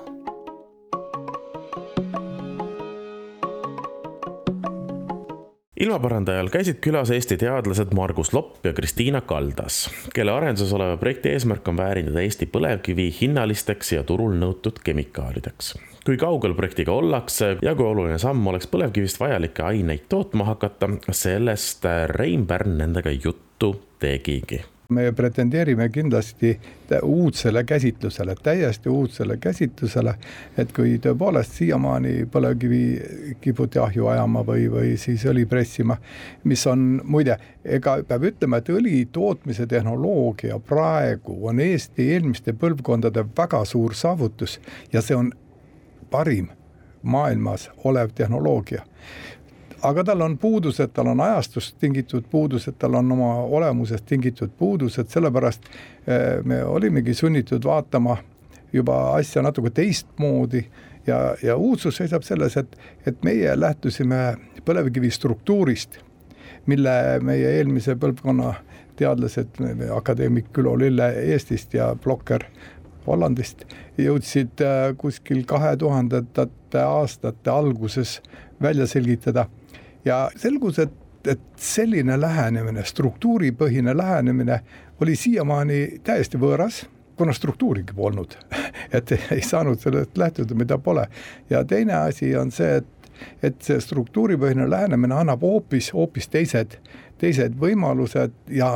[5.79, 11.67] ilmaparandajal käisid külas Eesti teadlased Margus Lopp ja Kristiina Kaldas, kelle arenduses oleva projekti eesmärk
[11.67, 15.75] on väärindada Eesti põlevkivi hinnalisteks ja turul nõutud kemikaalideks.
[16.05, 21.85] kui kaugel projektiga ollakse ja kui oluline samm oleks põlevkivist vajalikke aineid tootma hakata, sellest
[22.15, 26.59] Rein Pärn nendega juttu tegigi me pretendeerime kindlasti
[27.03, 30.13] uudsele käsitlusele, täiesti uudsele käsitlusele,
[30.57, 32.81] et kui tõepoolest siiamaani põlevkivi
[33.41, 35.97] kiputi ahju ajama või, või siis õli pressima,
[36.43, 43.27] mis on muide, ega peab ütlema, et õli tootmise tehnoloogia praegu on Eesti eelmiste põlvkondade
[43.37, 44.57] väga suur saavutus
[44.93, 45.29] ja see on
[46.09, 46.49] parim
[47.03, 48.81] maailmas olev tehnoloogia
[49.81, 55.09] aga tal on puudused, tal on ajastust tingitud puudused, tal on oma olemusest tingitud puudused,
[55.09, 55.69] sellepärast
[56.07, 58.17] eh, me olimegi sunnitud vaatama
[58.73, 60.63] juba asja natuke teistmoodi
[61.07, 65.99] ja, ja uudsus seisab selles, et, et meie lähtusime põlevkivi struktuurist,
[66.69, 68.53] mille meie eelmise põlvkonna
[68.99, 69.61] teadlased,
[69.95, 72.43] akadeemik Ülo Lille Eestist ja Blokker
[73.07, 73.63] Hollandist
[73.97, 78.19] jõudsid äh, kuskil kahe tuhandendate aastate alguses
[78.61, 79.47] välja selgitada
[80.05, 80.93] ja selgus, et,
[81.27, 84.61] et selline lähenemine, struktuuripõhine lähenemine
[85.01, 86.85] oli siiamaani täiesti võõras,
[87.19, 88.37] kuna struktuurigi polnud
[88.95, 91.07] et ei saanud sellest lähtuda, mida pole.
[91.49, 92.95] ja teine asi on see, et
[93.43, 96.77] et see struktuuripõhine lähenemine annab hoopis, hoopis teised,
[97.19, 98.69] teised võimalused ja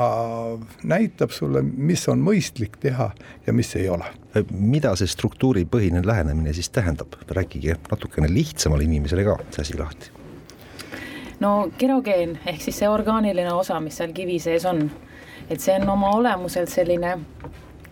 [0.84, 3.12] näitab sulle, mis on mõistlik teha
[3.48, 4.10] ja mis ei ole.
[4.50, 10.23] mida see struktuuripõhine lähenemine siis tähendab, rääkige natukene lihtsamale inimesele ka see asi lahti
[11.40, 14.86] no kerogeen ehk siis see orgaaniline osa, mis seal kivi sees on,
[15.50, 17.18] et see on oma olemuselt selline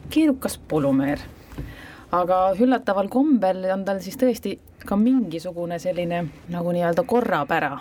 [0.10, 1.19] keerukas polümeer.
[2.12, 7.80] aga üllataval kombel on tal siis tõesti ka mingisugune selline nagu nii-öelda korrapära.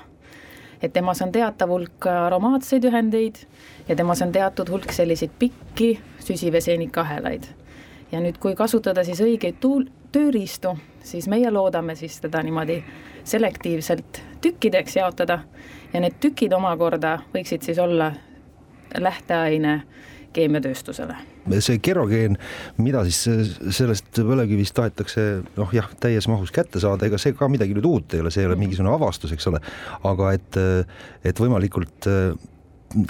[0.82, 3.44] et temas on teatav hulk aromaatseid ühendeid
[3.88, 7.44] ja temas on teatud hulk selliseid pikki süsiveseenikahelaid.
[8.12, 12.80] ja nüüd, kui kasutada siis õigeid tuul-, tööriistu, siis meie loodame siis teda niimoodi
[13.24, 15.42] selektiivselt tükkideks jaotada
[15.92, 18.12] ja need tükid omakorda võiksid siis olla
[18.98, 19.82] lähteaine
[20.32, 21.16] keemiatööstusele.
[21.58, 22.36] see kerogeen,
[22.78, 23.24] mida siis
[23.74, 25.24] sellest põlevkivist tahetakse
[25.56, 28.44] noh, jah, täies mahus kätte saada, ega see ka midagi nüüd uut ei ole, see
[28.44, 28.66] ei ole mhm.
[28.66, 29.62] mingisugune avastus, eks ole,
[30.06, 30.60] aga et,
[31.26, 32.10] et võimalikult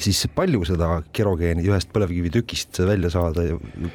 [0.01, 3.47] siis palju seda kerogeeni ühest põlevkivitükist välja saada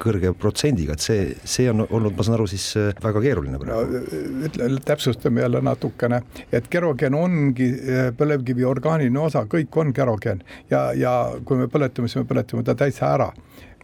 [0.02, 4.00] kõrge protsendiga, et see, see on olnud, ma saan aru, siis äh, väga keeruline praegu
[4.00, 4.16] no,.
[4.48, 10.88] ütle, täpsustame jälle natukene, et kerogeen ongi äh, põlevkivi orgaaniline osa, kõik on kerogeen ja,
[10.96, 11.14] ja
[11.46, 13.30] kui me põletame, siis me põletame ta täitsa ära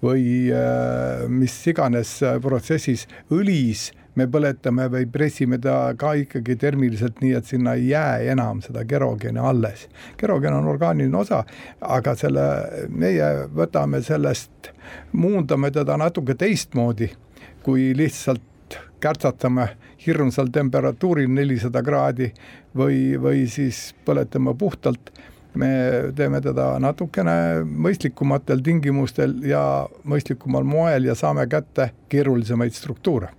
[0.03, 7.33] või äh, mis iganes protsessis õlis me põletame või pressime ta ka ikkagi termiliselt nii,
[7.39, 9.89] et sinna ei jää enam seda kerogeeni alles.
[10.17, 11.45] kerogeen on orgaaniline osa,
[11.81, 12.47] aga selle,
[12.89, 14.73] meie võtame sellest,
[15.13, 17.11] muundame teda natuke teistmoodi,
[17.63, 19.69] kui lihtsalt kärtsatame
[20.07, 22.33] hirmsal temperatuuril nelisada kraadi
[22.77, 25.13] või, või siis põletame puhtalt
[25.55, 25.69] me
[26.17, 33.33] teeme teda natukene mõistlikumatel tingimustel ja mõistlikumal moel ja saame kätte keerulisemaid struktuure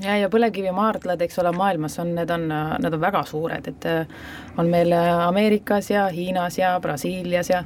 [0.00, 2.48] ja, ja põlevkivimaardlad, eks ole, maailmas on, need on,
[2.82, 4.20] need on väga suured, et äh,
[4.58, 7.64] on meil Ameerikas ja Hiinas ja Brasiilias ja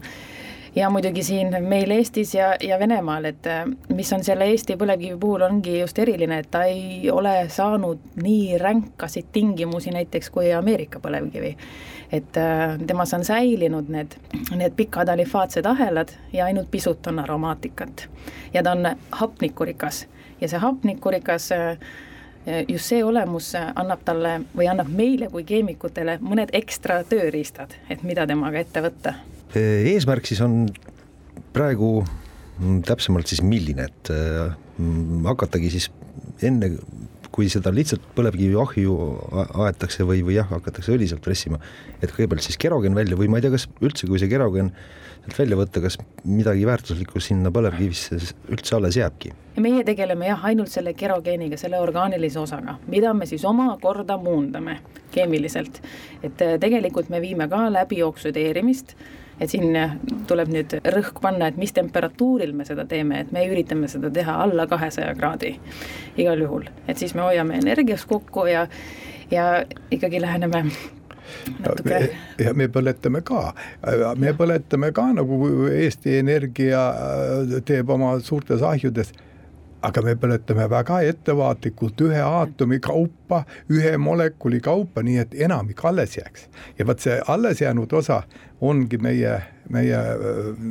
[0.76, 5.18] ja muidugi siin meil Eestis ja, ja Venemaal, et äh, mis on selle Eesti põlevkivi
[5.20, 11.00] puhul, ongi just eriline, et ta ei ole saanud nii ränkasid tingimusi näiteks kui Ameerika
[11.00, 11.56] põlevkivi.
[12.12, 14.18] et äh, temas on säilinud need,
[14.54, 18.08] need pikad alifaatsed ahelad ja ainult pisut on aromaatikat.
[18.54, 20.06] ja ta on hapnikurikas
[20.40, 21.78] ja see hapnikurikas äh,
[22.68, 28.26] just see olemus annab talle või annab meile kui keemikutele mõned ekstra tööriistad, et mida
[28.28, 29.14] temaga ette võtta.
[29.54, 30.66] eesmärk siis on
[31.54, 35.90] praegu mm, täpsemalt siis milline, et mm, hakatagi siis
[36.44, 36.74] enne,
[37.34, 38.94] kui seda lihtsalt põlevkivi ahju
[39.66, 41.58] aetakse või, või jah, hakatakse õli sealt pressima,
[42.00, 44.70] et kõigepealt siis kerogen välja või ma ei tea, kas üldse, kui see kerogen
[45.24, 48.18] sealt välja võtta, kas midagi väärtuslikku sinna põlevkivisse
[48.52, 49.32] üldse alles jääbki?
[49.64, 54.80] meie tegeleme jah, ainult selle kerogeeniga, selle orgaanilise osaga, mida me siis omakorda muundame
[55.14, 55.80] keemiliselt.
[56.22, 58.96] et äh, tegelikult me viime ka läbi oksüdeerimist,
[59.40, 63.46] et siin äh, tuleb nüüd rõhk panna, et mis temperatuuril me seda teeme, et me
[63.48, 65.54] üritame seda teha alla kahesaja kraadi
[66.16, 68.66] igal juhul, et siis me hoiame energias kokku ja
[69.30, 70.66] ja ikkagi läheneme
[71.58, 72.00] natuke.
[72.38, 73.52] ja me põletame ka,
[74.16, 79.12] me põletame ka nagu Eesti Energia äh, teeb oma suurtes ahjudes
[79.84, 83.42] aga me põletame väga ettevaatlikult ühe aatomi kaupa,
[83.72, 86.48] ühe molekuli kaupa, nii et enamik alles jääks.
[86.78, 88.22] ja vot see alles jäänud osa
[88.64, 89.34] ongi meie,
[89.70, 89.98] meie,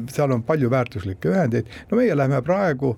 [0.10, 2.96] seal on palju väärtuslikke ühendeid, no meie läheme praegu,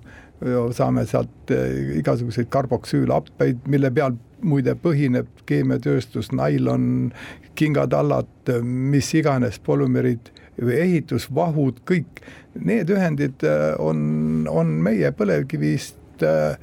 [0.76, 7.12] saame sealt äh, igasuguseid karboksüülhappeid, mille peal muide põhineb keemiatööstus, nailon,
[7.56, 12.22] kingatallad, mis iganes, polümerid, ehitusvahud, kõik
[12.56, 16.56] need ühendid äh, on, on meie põlevkivist äh,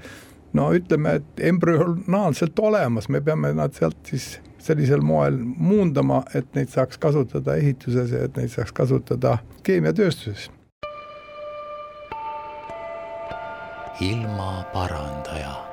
[0.53, 6.71] no ütleme, et embrüonaalselt olemas, me peame nad sealt siis sellisel moel muundama, et neid
[6.73, 10.49] saaks kasutada ehituses ja et neid saaks kasutada keemiatööstuses.
[14.01, 15.72] ilmaparandaja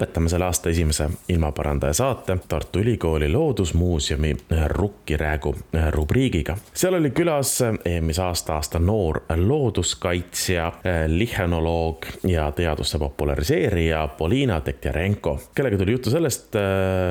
[0.00, 4.36] lõpetame selle aasta esimese ilmaparandaja saate Tartu Ülikooli Loodusmuuseumi
[4.66, 5.54] Rukkiräägu
[5.90, 6.56] rubriigiga.
[6.74, 10.72] seal oli külas eelmise aasta aasta noor looduskaitsja,
[11.06, 16.56] lihenoloog ja teaduste populariseerija Polina Tektjarenko, kellega tuli juttu sellest,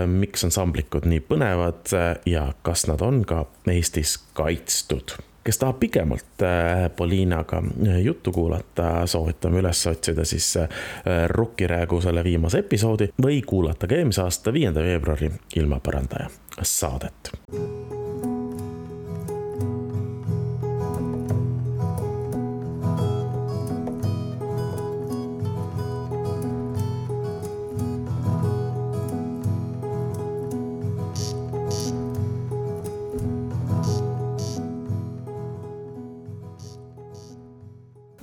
[0.08, 1.94] miks ansamblikud nii põnevad
[2.26, 5.20] ja kas nad on ka Eestis kaitstud
[5.50, 7.58] kes tahab pikemalt äh, Poliinaga
[7.88, 10.70] äh, juttu kuulata, soovitame üles otsida siis äh,
[11.28, 16.30] Rukkiräägu selle viimase episoodi või kuulata ka eelmise aasta viienda veebruari ilmaparandaja
[16.62, 17.34] saadet.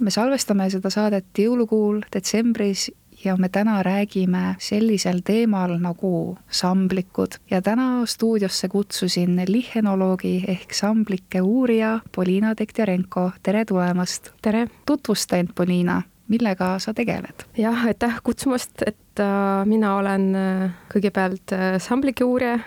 [0.06, 2.84] Me salvestame seda saadet jõulukuul detsembris
[3.24, 11.42] ja me täna räägime sellisel teemal nagu samblikud ja täna stuudiosse kutsusin lihenoloogi ehk samblike
[11.42, 14.30] uurija Polina Tektjarenko, tere tulemast!
[14.42, 14.68] tere!
[14.86, 17.48] tutvusta end, Polina, millega sa tegeled?
[17.58, 22.58] jah, aitäh kutsumast, et äh, mina olen äh, kõigepealt äh, samblike uurija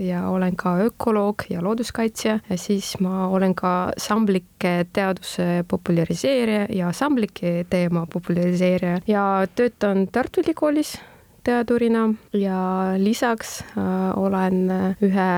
[0.00, 2.38] ja olen ka ökoloog ja looduskaitsja.
[2.48, 9.02] Ja siis ma olen ka samblike teaduse populariseerija ja samblike teema populariseerija.
[9.06, 10.96] Ja töötan Tartu Ülikoolis
[11.44, 12.58] teadurina ja
[12.96, 13.60] lisaks
[14.16, 14.72] olen
[15.04, 15.30] ühe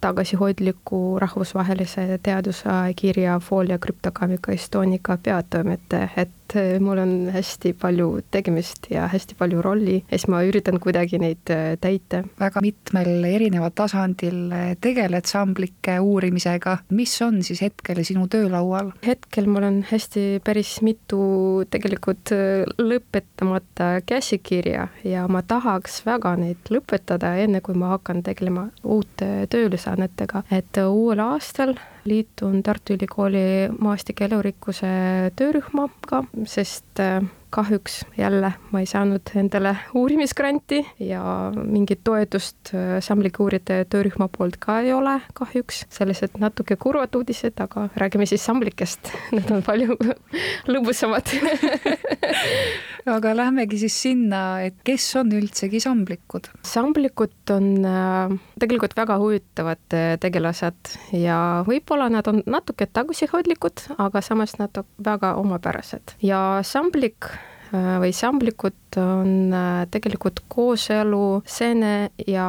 [0.00, 9.06] tagasihoidliku rahvusvahelise teaduskirja Folia krüptokaamika Estonica peatoimetaja, et et mul on hästi palju tegemist ja
[9.10, 12.22] hästi palju rolli ja siis ma üritan kuidagi neid äh, täita.
[12.38, 18.92] väga mitmel erineval tasandil äh, tegeled samblike uurimisega, mis on siis hetkel sinu töölaual?
[19.06, 26.70] hetkel mul on hästi päris mitu tegelikult äh, lõpetamata käsikirja ja ma tahaks väga neid
[26.70, 31.76] lõpetada, enne kui ma hakkan tegelema uute tööülesannetega, et uuel aastal
[32.06, 34.88] liitun Tartu Ülikooli maastike elurikkuse
[35.36, 37.20] töörühmaga, sest äh,
[37.56, 41.22] kahjuks jälle ma ei saanud endale uurimisgranti ja
[41.56, 45.84] mingit toetust äh, samblike uurijate töörühma poolt ka ei ole kahjuks.
[45.92, 49.96] sellised natuke kurvad uudised, aga räägime siis samblikest, need on palju
[50.72, 51.32] lõbusamad
[53.16, 56.50] aga lähmegi siis sinna, et kes on üldsegi samblikud?
[56.66, 64.22] samblikud on äh, tegelikult väga huvitavad äh, tegelased ja võib-olla nad on natuke tagasihoidlikud, aga
[64.24, 67.30] samas nad on väga omapärased ja samblik
[67.72, 72.46] või samblikud on äh, tegelikult kooselu seene ja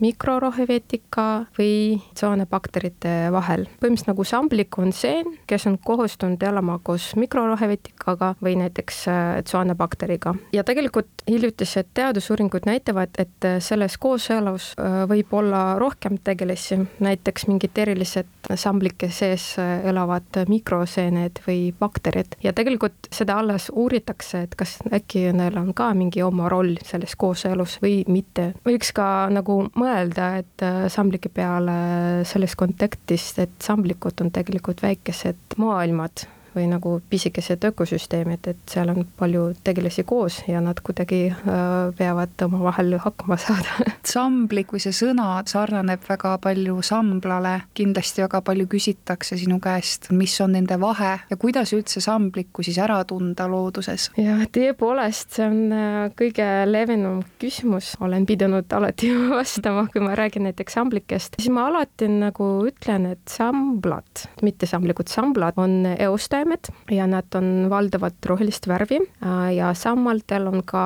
[0.00, 1.26] mikroroheveetika
[1.58, 3.66] või tsoonebakterite vahel.
[3.80, 10.34] põhimõtteliselt nagu samblik on seen, kes on kohustunud elama koos mikrorohevetikaga või näiteks äh, tsoonebakteriga.
[10.52, 14.74] ja tegelikult hiljutised teadusuuringud näitavad, et äh, selles kooselus
[15.08, 23.10] võib olla rohkem tegelasi, näiteks mingid erilised samblike sees elavad mikroseened või bakterid ja tegelikult
[23.12, 28.02] seda alles uuritakse, et kas äkki neil on ka mingi oma roll selles kooselus või
[28.08, 28.50] mitte.
[28.66, 35.58] võiks ka nagu mõelda, et äh, samblike peale selles kontekstis, et samblikud on tegelikult väikesed
[35.60, 41.92] maailmad või nagu pisikesed ökosüsteemid, et seal on palju tegelasi koos ja nad kuidagi äh,
[41.96, 43.86] peavad omavahel hakkama saada.
[44.06, 50.34] samblik või see sõna sarnaneb väga palju samblale, kindlasti väga palju küsitakse sinu käest, mis
[50.42, 54.10] on nende vahe ja kuidas üldse samblikku siis ära tunda looduses?
[54.18, 60.48] jah, tõepoolest, see on äh, kõige levinum küsimus, olen pidanud alati vastama, kui ma räägin
[60.48, 66.70] näiteks samblikest, siis ma alati nagu ütlen, et samblad, mitte samblikud, samblad on eoste taimed
[66.90, 70.84] ja nad on valdavalt rohelist värvi äh, ja sammaldel on ka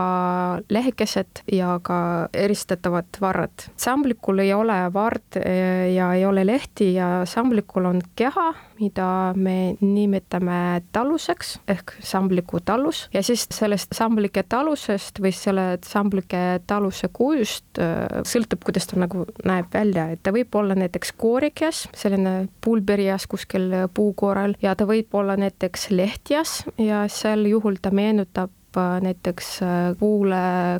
[0.70, 3.68] lehekesed ja ka eristatavad varrad.
[3.76, 9.76] samblikul ei ole vard äh, ja ei ole lehti ja samblikul on keha, mida me
[9.80, 17.78] nimetame taluseks ehk sambliku talus ja siis sellest samblike talusest või selle samblike taluse kujust
[17.78, 23.28] äh, sõltub, kuidas ta nagu näeb välja, et ta võib olla näiteks koorikas, selline pulberias
[23.30, 28.52] kuskil puukoorel ja ta võib olla näiteks lehtjas ja sel juhul ta meenutab
[29.00, 29.60] näiteks
[29.98, 30.36] puule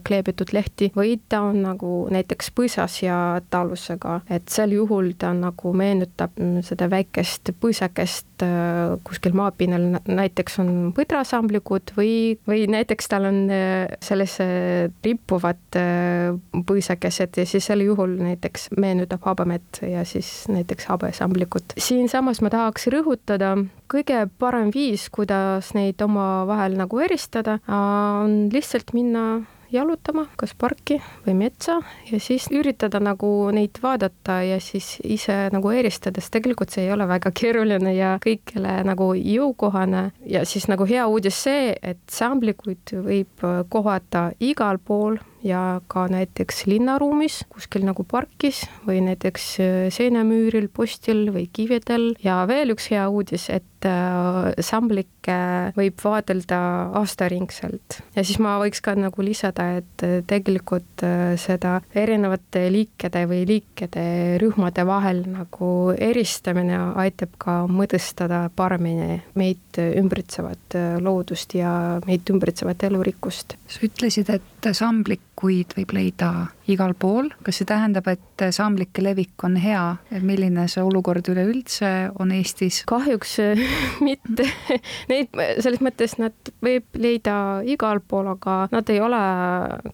[0.07, 3.19] kleebitud lehti või ta on nagu näiteks põõsas ja
[3.51, 8.45] talusega, et sel juhul ta nagu meenutab mm, seda väikest põõsakest
[9.07, 12.15] kuskil maapinnal, näiteks on põdrasamblikud või,
[12.49, 13.41] või näiteks tal on
[14.03, 15.79] sellised rippuvad
[16.67, 21.79] põõsakesed ja siis sel juhul näiteks meenutab habemett ja siis näiteks habesamblikud.
[21.79, 23.55] siinsamas ma tahaks rõhutada
[23.91, 29.43] kõige parem viis, kuidas neid omavahel nagu eristada, on lihtsalt minna
[29.75, 31.79] jalutama, kas parki või metsa
[32.09, 36.95] ja siis üritada nagu neid vaadata ja siis ise nagu eristada, sest tegelikult see ei
[36.95, 40.07] ole väga keeruline ja kõigile nagu jõukohane.
[40.31, 46.65] Ja siis nagu hea uudis see, et samblikuid võib kohata igal pool ja ka näiteks
[46.71, 53.05] linnaruumis, kuskil nagu parkis või näiteks äh, seinamüüril, postil või kividel ja veel üks hea
[53.13, 55.37] uudis, et äh, samblikke
[55.77, 56.59] võib vaadelda
[57.01, 58.01] aastaringselt.
[58.17, 61.05] ja siis ma võiks ka nagu lisada, et äh, tegelikult
[61.41, 64.05] seda erinevate liikide või liikide
[64.43, 71.75] rühmade vahel nagu eristamine aitab ka mõtestada paremini meid ümbritsevat loodust ja
[72.07, 73.57] meid ümbritsevat elurikkust.
[73.69, 76.31] sa ütlesid, et samblik kuid võib leida
[76.71, 79.83] igal pool, kas see tähendab, et samblike levik on hea,
[80.25, 81.91] milline see olukord üleüldse
[82.23, 82.83] on Eestis?
[82.89, 83.37] kahjuks
[84.07, 84.49] mitte,
[85.11, 87.37] neid selles mõttes nad võib leida
[87.69, 89.21] igal pool, aga nad ei ole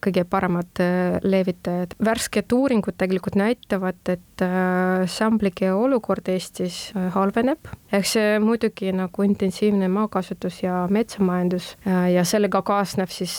[0.05, 0.83] kõige paremad
[1.27, 1.97] levitajad.
[2.05, 9.25] värsked uuringud tegelikult näitavad, et äh, samblike olukord Eestis äh, halveneb, eks see muidugi nagu
[9.27, 13.35] intensiivne maakasutus ja metsamajandus äh, ja sellega kaasneb siis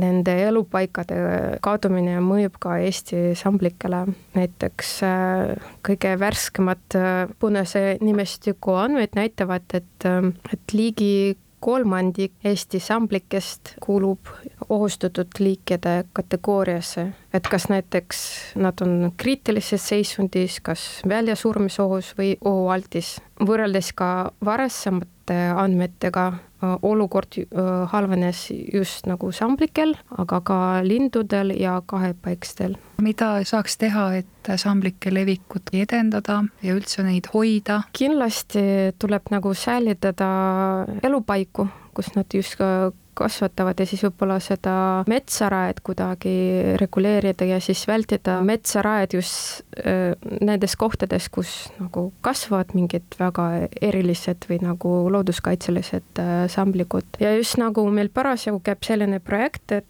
[0.00, 1.18] nende elupaikade
[1.64, 4.04] kadumine mõjub ka Eesti samblikele.
[4.34, 4.90] näiteks
[5.86, 6.96] kõige värskemad
[7.38, 10.08] punase nimestiku andmed näitavad, et,
[10.52, 14.30] et ligi kolmandik Eesti samblikest kuulub
[14.68, 18.20] ohustatud liikide kategooriasse, et kas näiteks
[18.56, 23.20] nad on kriitilises seisundis, kas väljasurmisohus või ohualtis.
[23.40, 26.32] võrreldes ka varasemate andmetega
[26.82, 27.38] olukord
[27.92, 32.76] halvenes just nagu samblikel, aga ka lindudel ja kahepaiksetel.
[33.00, 37.82] mida saaks teha, et samblike levikut edendada ja üldse neid hoida?
[37.96, 40.30] kindlasti tuleb nagu säilitada
[41.02, 42.60] elupaiku, kus nad just
[43.14, 44.74] kasvatavad ja siis võib-olla seda
[45.10, 46.34] metsaraed kuidagi
[46.80, 49.62] reguleerida ja siis vältida metsaraed just
[50.40, 53.46] nendes kohtades, kus nagu kasvavad mingid väga
[53.80, 59.86] erilised või nagu looduskaitselised samblikud ja just nagu meil parasjagu käib selline projekt, et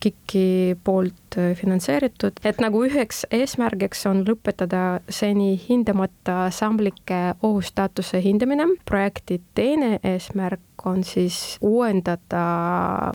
[0.00, 8.66] KIK-i poolt finantseeritud, et nagu üheks eesmärgiks on lõpetada seni hindamata samblike ohustaatuse hindamine.
[8.84, 12.44] projekti teine eesmärk on siis uuendada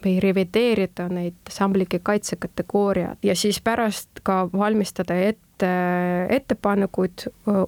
[0.04, 5.46] või revideerida neid samblike kaitsekategooriad ja siis pärast ka valmistada ette
[6.30, 7.26] ettepanekuid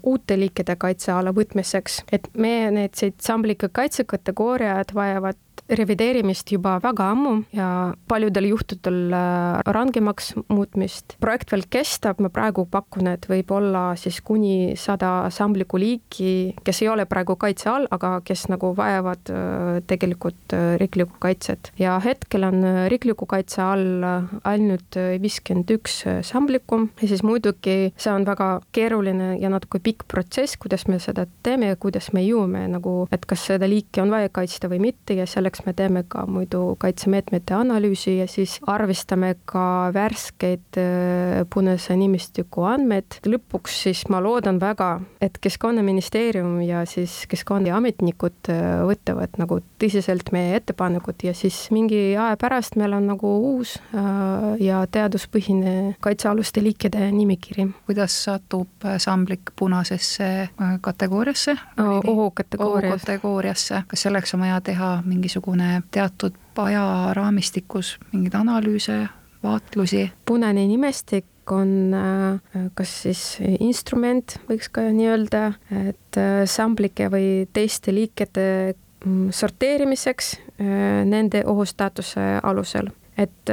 [0.08, 5.39] uute liikide kaitse alla võtmiseks, et meie need samblike kaitsekategooriad vajavad
[5.78, 7.68] revideerimist juba väga ammu ja
[8.12, 11.16] paljudel juhtudel äh, rangemaks muutmist.
[11.24, 16.82] projekt veel kestab, ma praegu pakun, et võib olla siis kuni sada sambliku liiki, kes
[16.84, 21.72] ei ole praegu kaitse all, aga kes nagu vajavad äh, tegelikult äh, riiklikku kaitset.
[21.80, 24.06] ja hetkel on riikliku kaitse all
[24.48, 30.58] ainult viiskümmend üks samblikku ja siis muidugi see on väga keeruline ja natuke pikk protsess,
[30.62, 34.32] kuidas me seda teeme ja kuidas me jõuame nagu, et kas seda liiki on vaja
[34.34, 39.36] kaitsta või mitte ja selleks selleks me teeme ka muidu kaitsemeetmete analüüsi ja siis arvestame
[39.45, 43.20] ka värskeid äh, punase nimistiku andmeid.
[43.26, 50.55] lõpuks siis ma loodan väga, et Keskkonnaministeerium ja siis keskkonnaametnikud äh, võtavad nagu tõsiselt meie
[50.57, 57.12] ettepanekud ja siis mingi aja pärast meil on nagu uus äh, ja teaduspõhine kaitsealuste liikide
[57.12, 57.68] nimekiri.
[57.86, 60.49] kuidas satub samblik punasesse
[60.82, 61.57] kategooriasse?
[61.78, 62.88] ohukategooriasse.
[62.88, 69.08] ohukategooriasse, kas selleks on vaja teha mingisugune mingisugune teatud ajaraamistikus mingeid analüüse,
[69.44, 70.12] vaatlusi?
[70.26, 77.48] punane nimestik on äh, kas siis instrument, võiks ka nii öelda, et äh, samblike või
[77.54, 78.76] teiste liikide
[79.06, 83.50] mm, sorteerimiseks äh, nende ohustaatuse alusel, et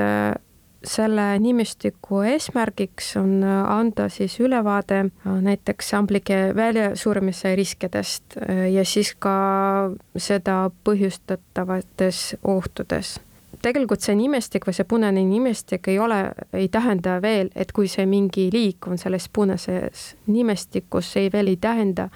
[0.85, 9.15] selle nimistiku eesmärgiks on anda siis ülevaade äh, näiteks samblike väljasuremise riskidest äh, ja siis
[9.19, 13.19] ka seda põhjustatavates ohtudes
[13.63, 16.21] tegelikult see nimestik või see punane nimestik ei ole,
[16.55, 21.59] ei tähenda veel, et kui see mingi liik on selles punases nimestikus, see veel ei
[21.61, 22.09] tähenda,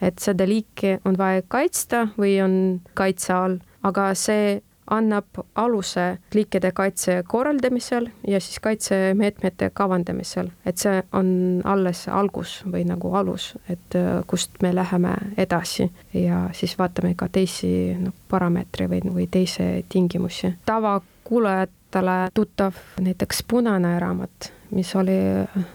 [0.00, 2.56] et seda liiki on vaja kaitsta või on
[2.94, 4.60] kaitse all, aga see
[4.90, 5.24] annab
[5.54, 11.28] aluse liikide kaitse korraldamisel ja siis kaitsemeetmete kavandamisel, et see on
[11.64, 17.28] alles algus või nagu alus, et äh, kust me läheme edasi ja siis vaatame ka
[17.32, 20.54] teisi no, parameetreid või, või teisi tingimusi.
[20.66, 25.18] tavakuulajatele tuttav näiteks punane raamat, mis oli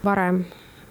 [0.04, 0.44] varem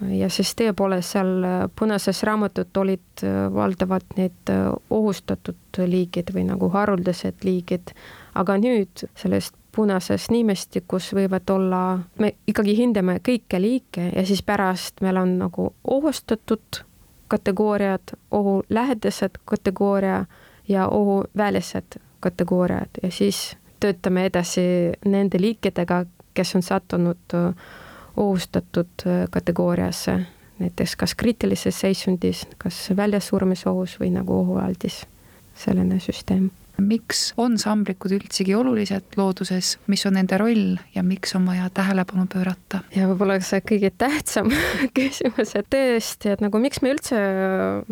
[0.08, 1.44] ja siis tõepoolest seal
[1.78, 7.92] Punases raamatud olid äh, valdavalt need äh, ohustatud liigid või nagu haruldased liigid,
[8.34, 11.82] aga nüüd sellest punases nimestikus võivad olla,
[12.18, 16.82] me ikkagi hindame kõiki liike ja siis pärast meil on nagu ohustatud
[17.30, 20.24] kategooriad, ohulähedased kategooria
[20.68, 22.98] ja ohuvälised kategooriad.
[23.02, 24.62] Ja siis töötame edasi
[25.06, 27.54] nende liikidega, kes on sattunud äh,
[28.20, 30.20] ohustatud äh, kategooriasse,
[30.60, 35.04] näiteks kas kriitilises seisundis, kas väljasurmisohus või nagu ohualdis,
[35.56, 36.50] selline süsteem.
[36.80, 42.24] Miks on samblikud üldsegi olulised looduses, mis on nende roll ja miks on vaja tähelepanu
[42.32, 42.80] pöörata?
[42.96, 44.48] ja võib-olla see kõige tähtsam
[44.96, 47.20] küsimus, et tõesti, et nagu miks me üldse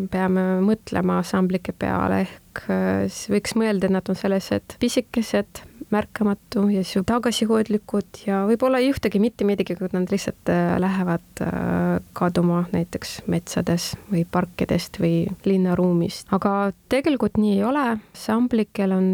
[0.09, 5.61] peame mõtlema samblike peale, ehk äh, siis võiks mõelda, et nad on sellised pisikesed,
[5.93, 11.43] märkamatu ja siis tagasihoidlikud ja võib-olla ei juhtugi mitte midagi, kui nad lihtsalt äh, lähevad
[11.45, 16.29] äh, kaduma näiteks metsades või parkidest või linnaruumist.
[16.35, 19.09] aga tegelikult nii ei ole, samblikel on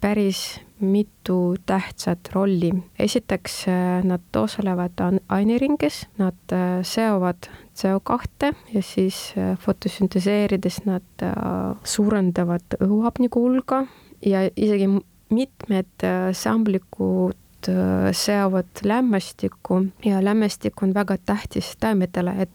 [0.00, 2.72] päris mitu tähtsat rolli.
[2.98, 9.34] esiteks äh, nad osalevad aineringis, nad seovad CO2 ja siis
[9.64, 11.24] fotosünteseerides nad
[11.84, 13.84] suurendavad õhuhapniku hulga
[14.26, 14.88] ja isegi
[15.30, 22.50] mitmed äh, samblikud äh, seovad lämmestikku ja lämmestik on väga tähtis taimedele, et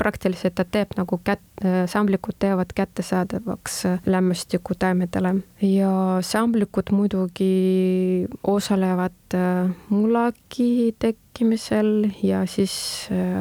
[0.00, 5.34] praktiliselt ta teeb nagu kät-, äh, samblikud teevad kättesaadavaks lämmestiku taimedele.
[5.62, 5.92] Ja
[6.24, 9.36] samblikud muidugi osalevad
[9.88, 12.74] mullakihi tekkimisel ja siis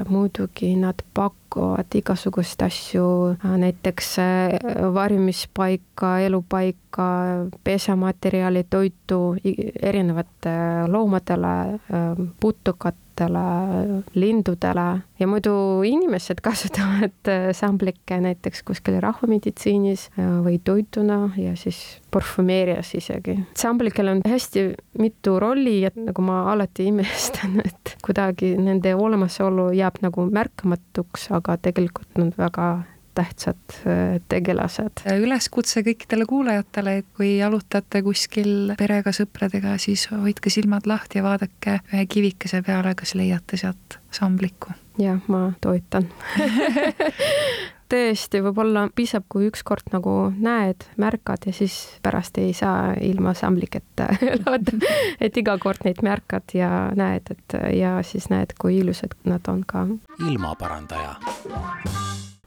[0.09, 7.07] muidugi nad pak-, pakuvad igasuguseid asju, näiteks äh, varjumispaika, elupaika,
[7.63, 9.35] pesamaterjali, toitu
[9.81, 12.27] erinevatele loomadele, äh,
[13.19, 21.99] putukatele, lindudele ja muidu inimesed kasutavad äh, samblikke näiteks kuskil rahvameditsiinis või toituna ja siis
[22.11, 23.39] parfümeerias isegi.
[23.57, 30.01] samblikel on hästi mitu rolli ja nagu ma alati imestan, et kuidagi nende olemasolu jääb
[30.01, 32.69] nagu märkamatuks, aga tegelikult nad väga
[33.19, 35.03] tähtsad äh, tegelased.
[35.19, 41.79] üleskutse kõikidele kuulajatele, et kui jalutate kuskil perega, sõpradega, siis hoidke silmad lahti ja vaadake
[41.91, 44.75] ühe kivikese peale, kas leiate sealt sambliku.
[44.99, 46.07] jah, ma toetan
[47.89, 54.11] tõesti, võib-olla piisab, kui ükskord nagu näed, märkad ja siis pärast ei saa ilma sambliketa
[54.33, 54.79] elada.
[55.19, 59.63] et iga kord neid märkad ja näed, et ja siis näed, kui ilusad nad on
[59.67, 59.87] ka.
[60.23, 61.15] ilmaparandaja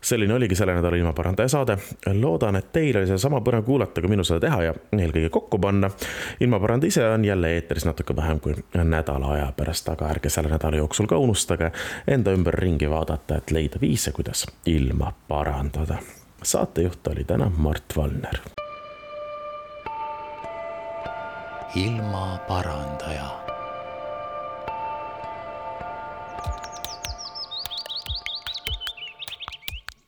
[0.02, 1.78] selline oligi selle nädala ilmaparandaja saade.
[2.20, 5.90] loodan, et teil oli sedasama põnev kuulata, kui minul seda teha ja eelkõige kokku panna.
[6.40, 10.76] ilmaparandaja ise on jälle eetris natuke vähem kui nädala aja pärast, aga ärge selle nädala
[10.76, 11.72] jooksul ka unustage
[12.06, 15.96] enda ümber ringi vaadata, et leida viise, kuidas ilma parandada.
[16.42, 18.40] saatejuht oli täna Mart Valner.
[21.74, 23.41] ilmaparandaja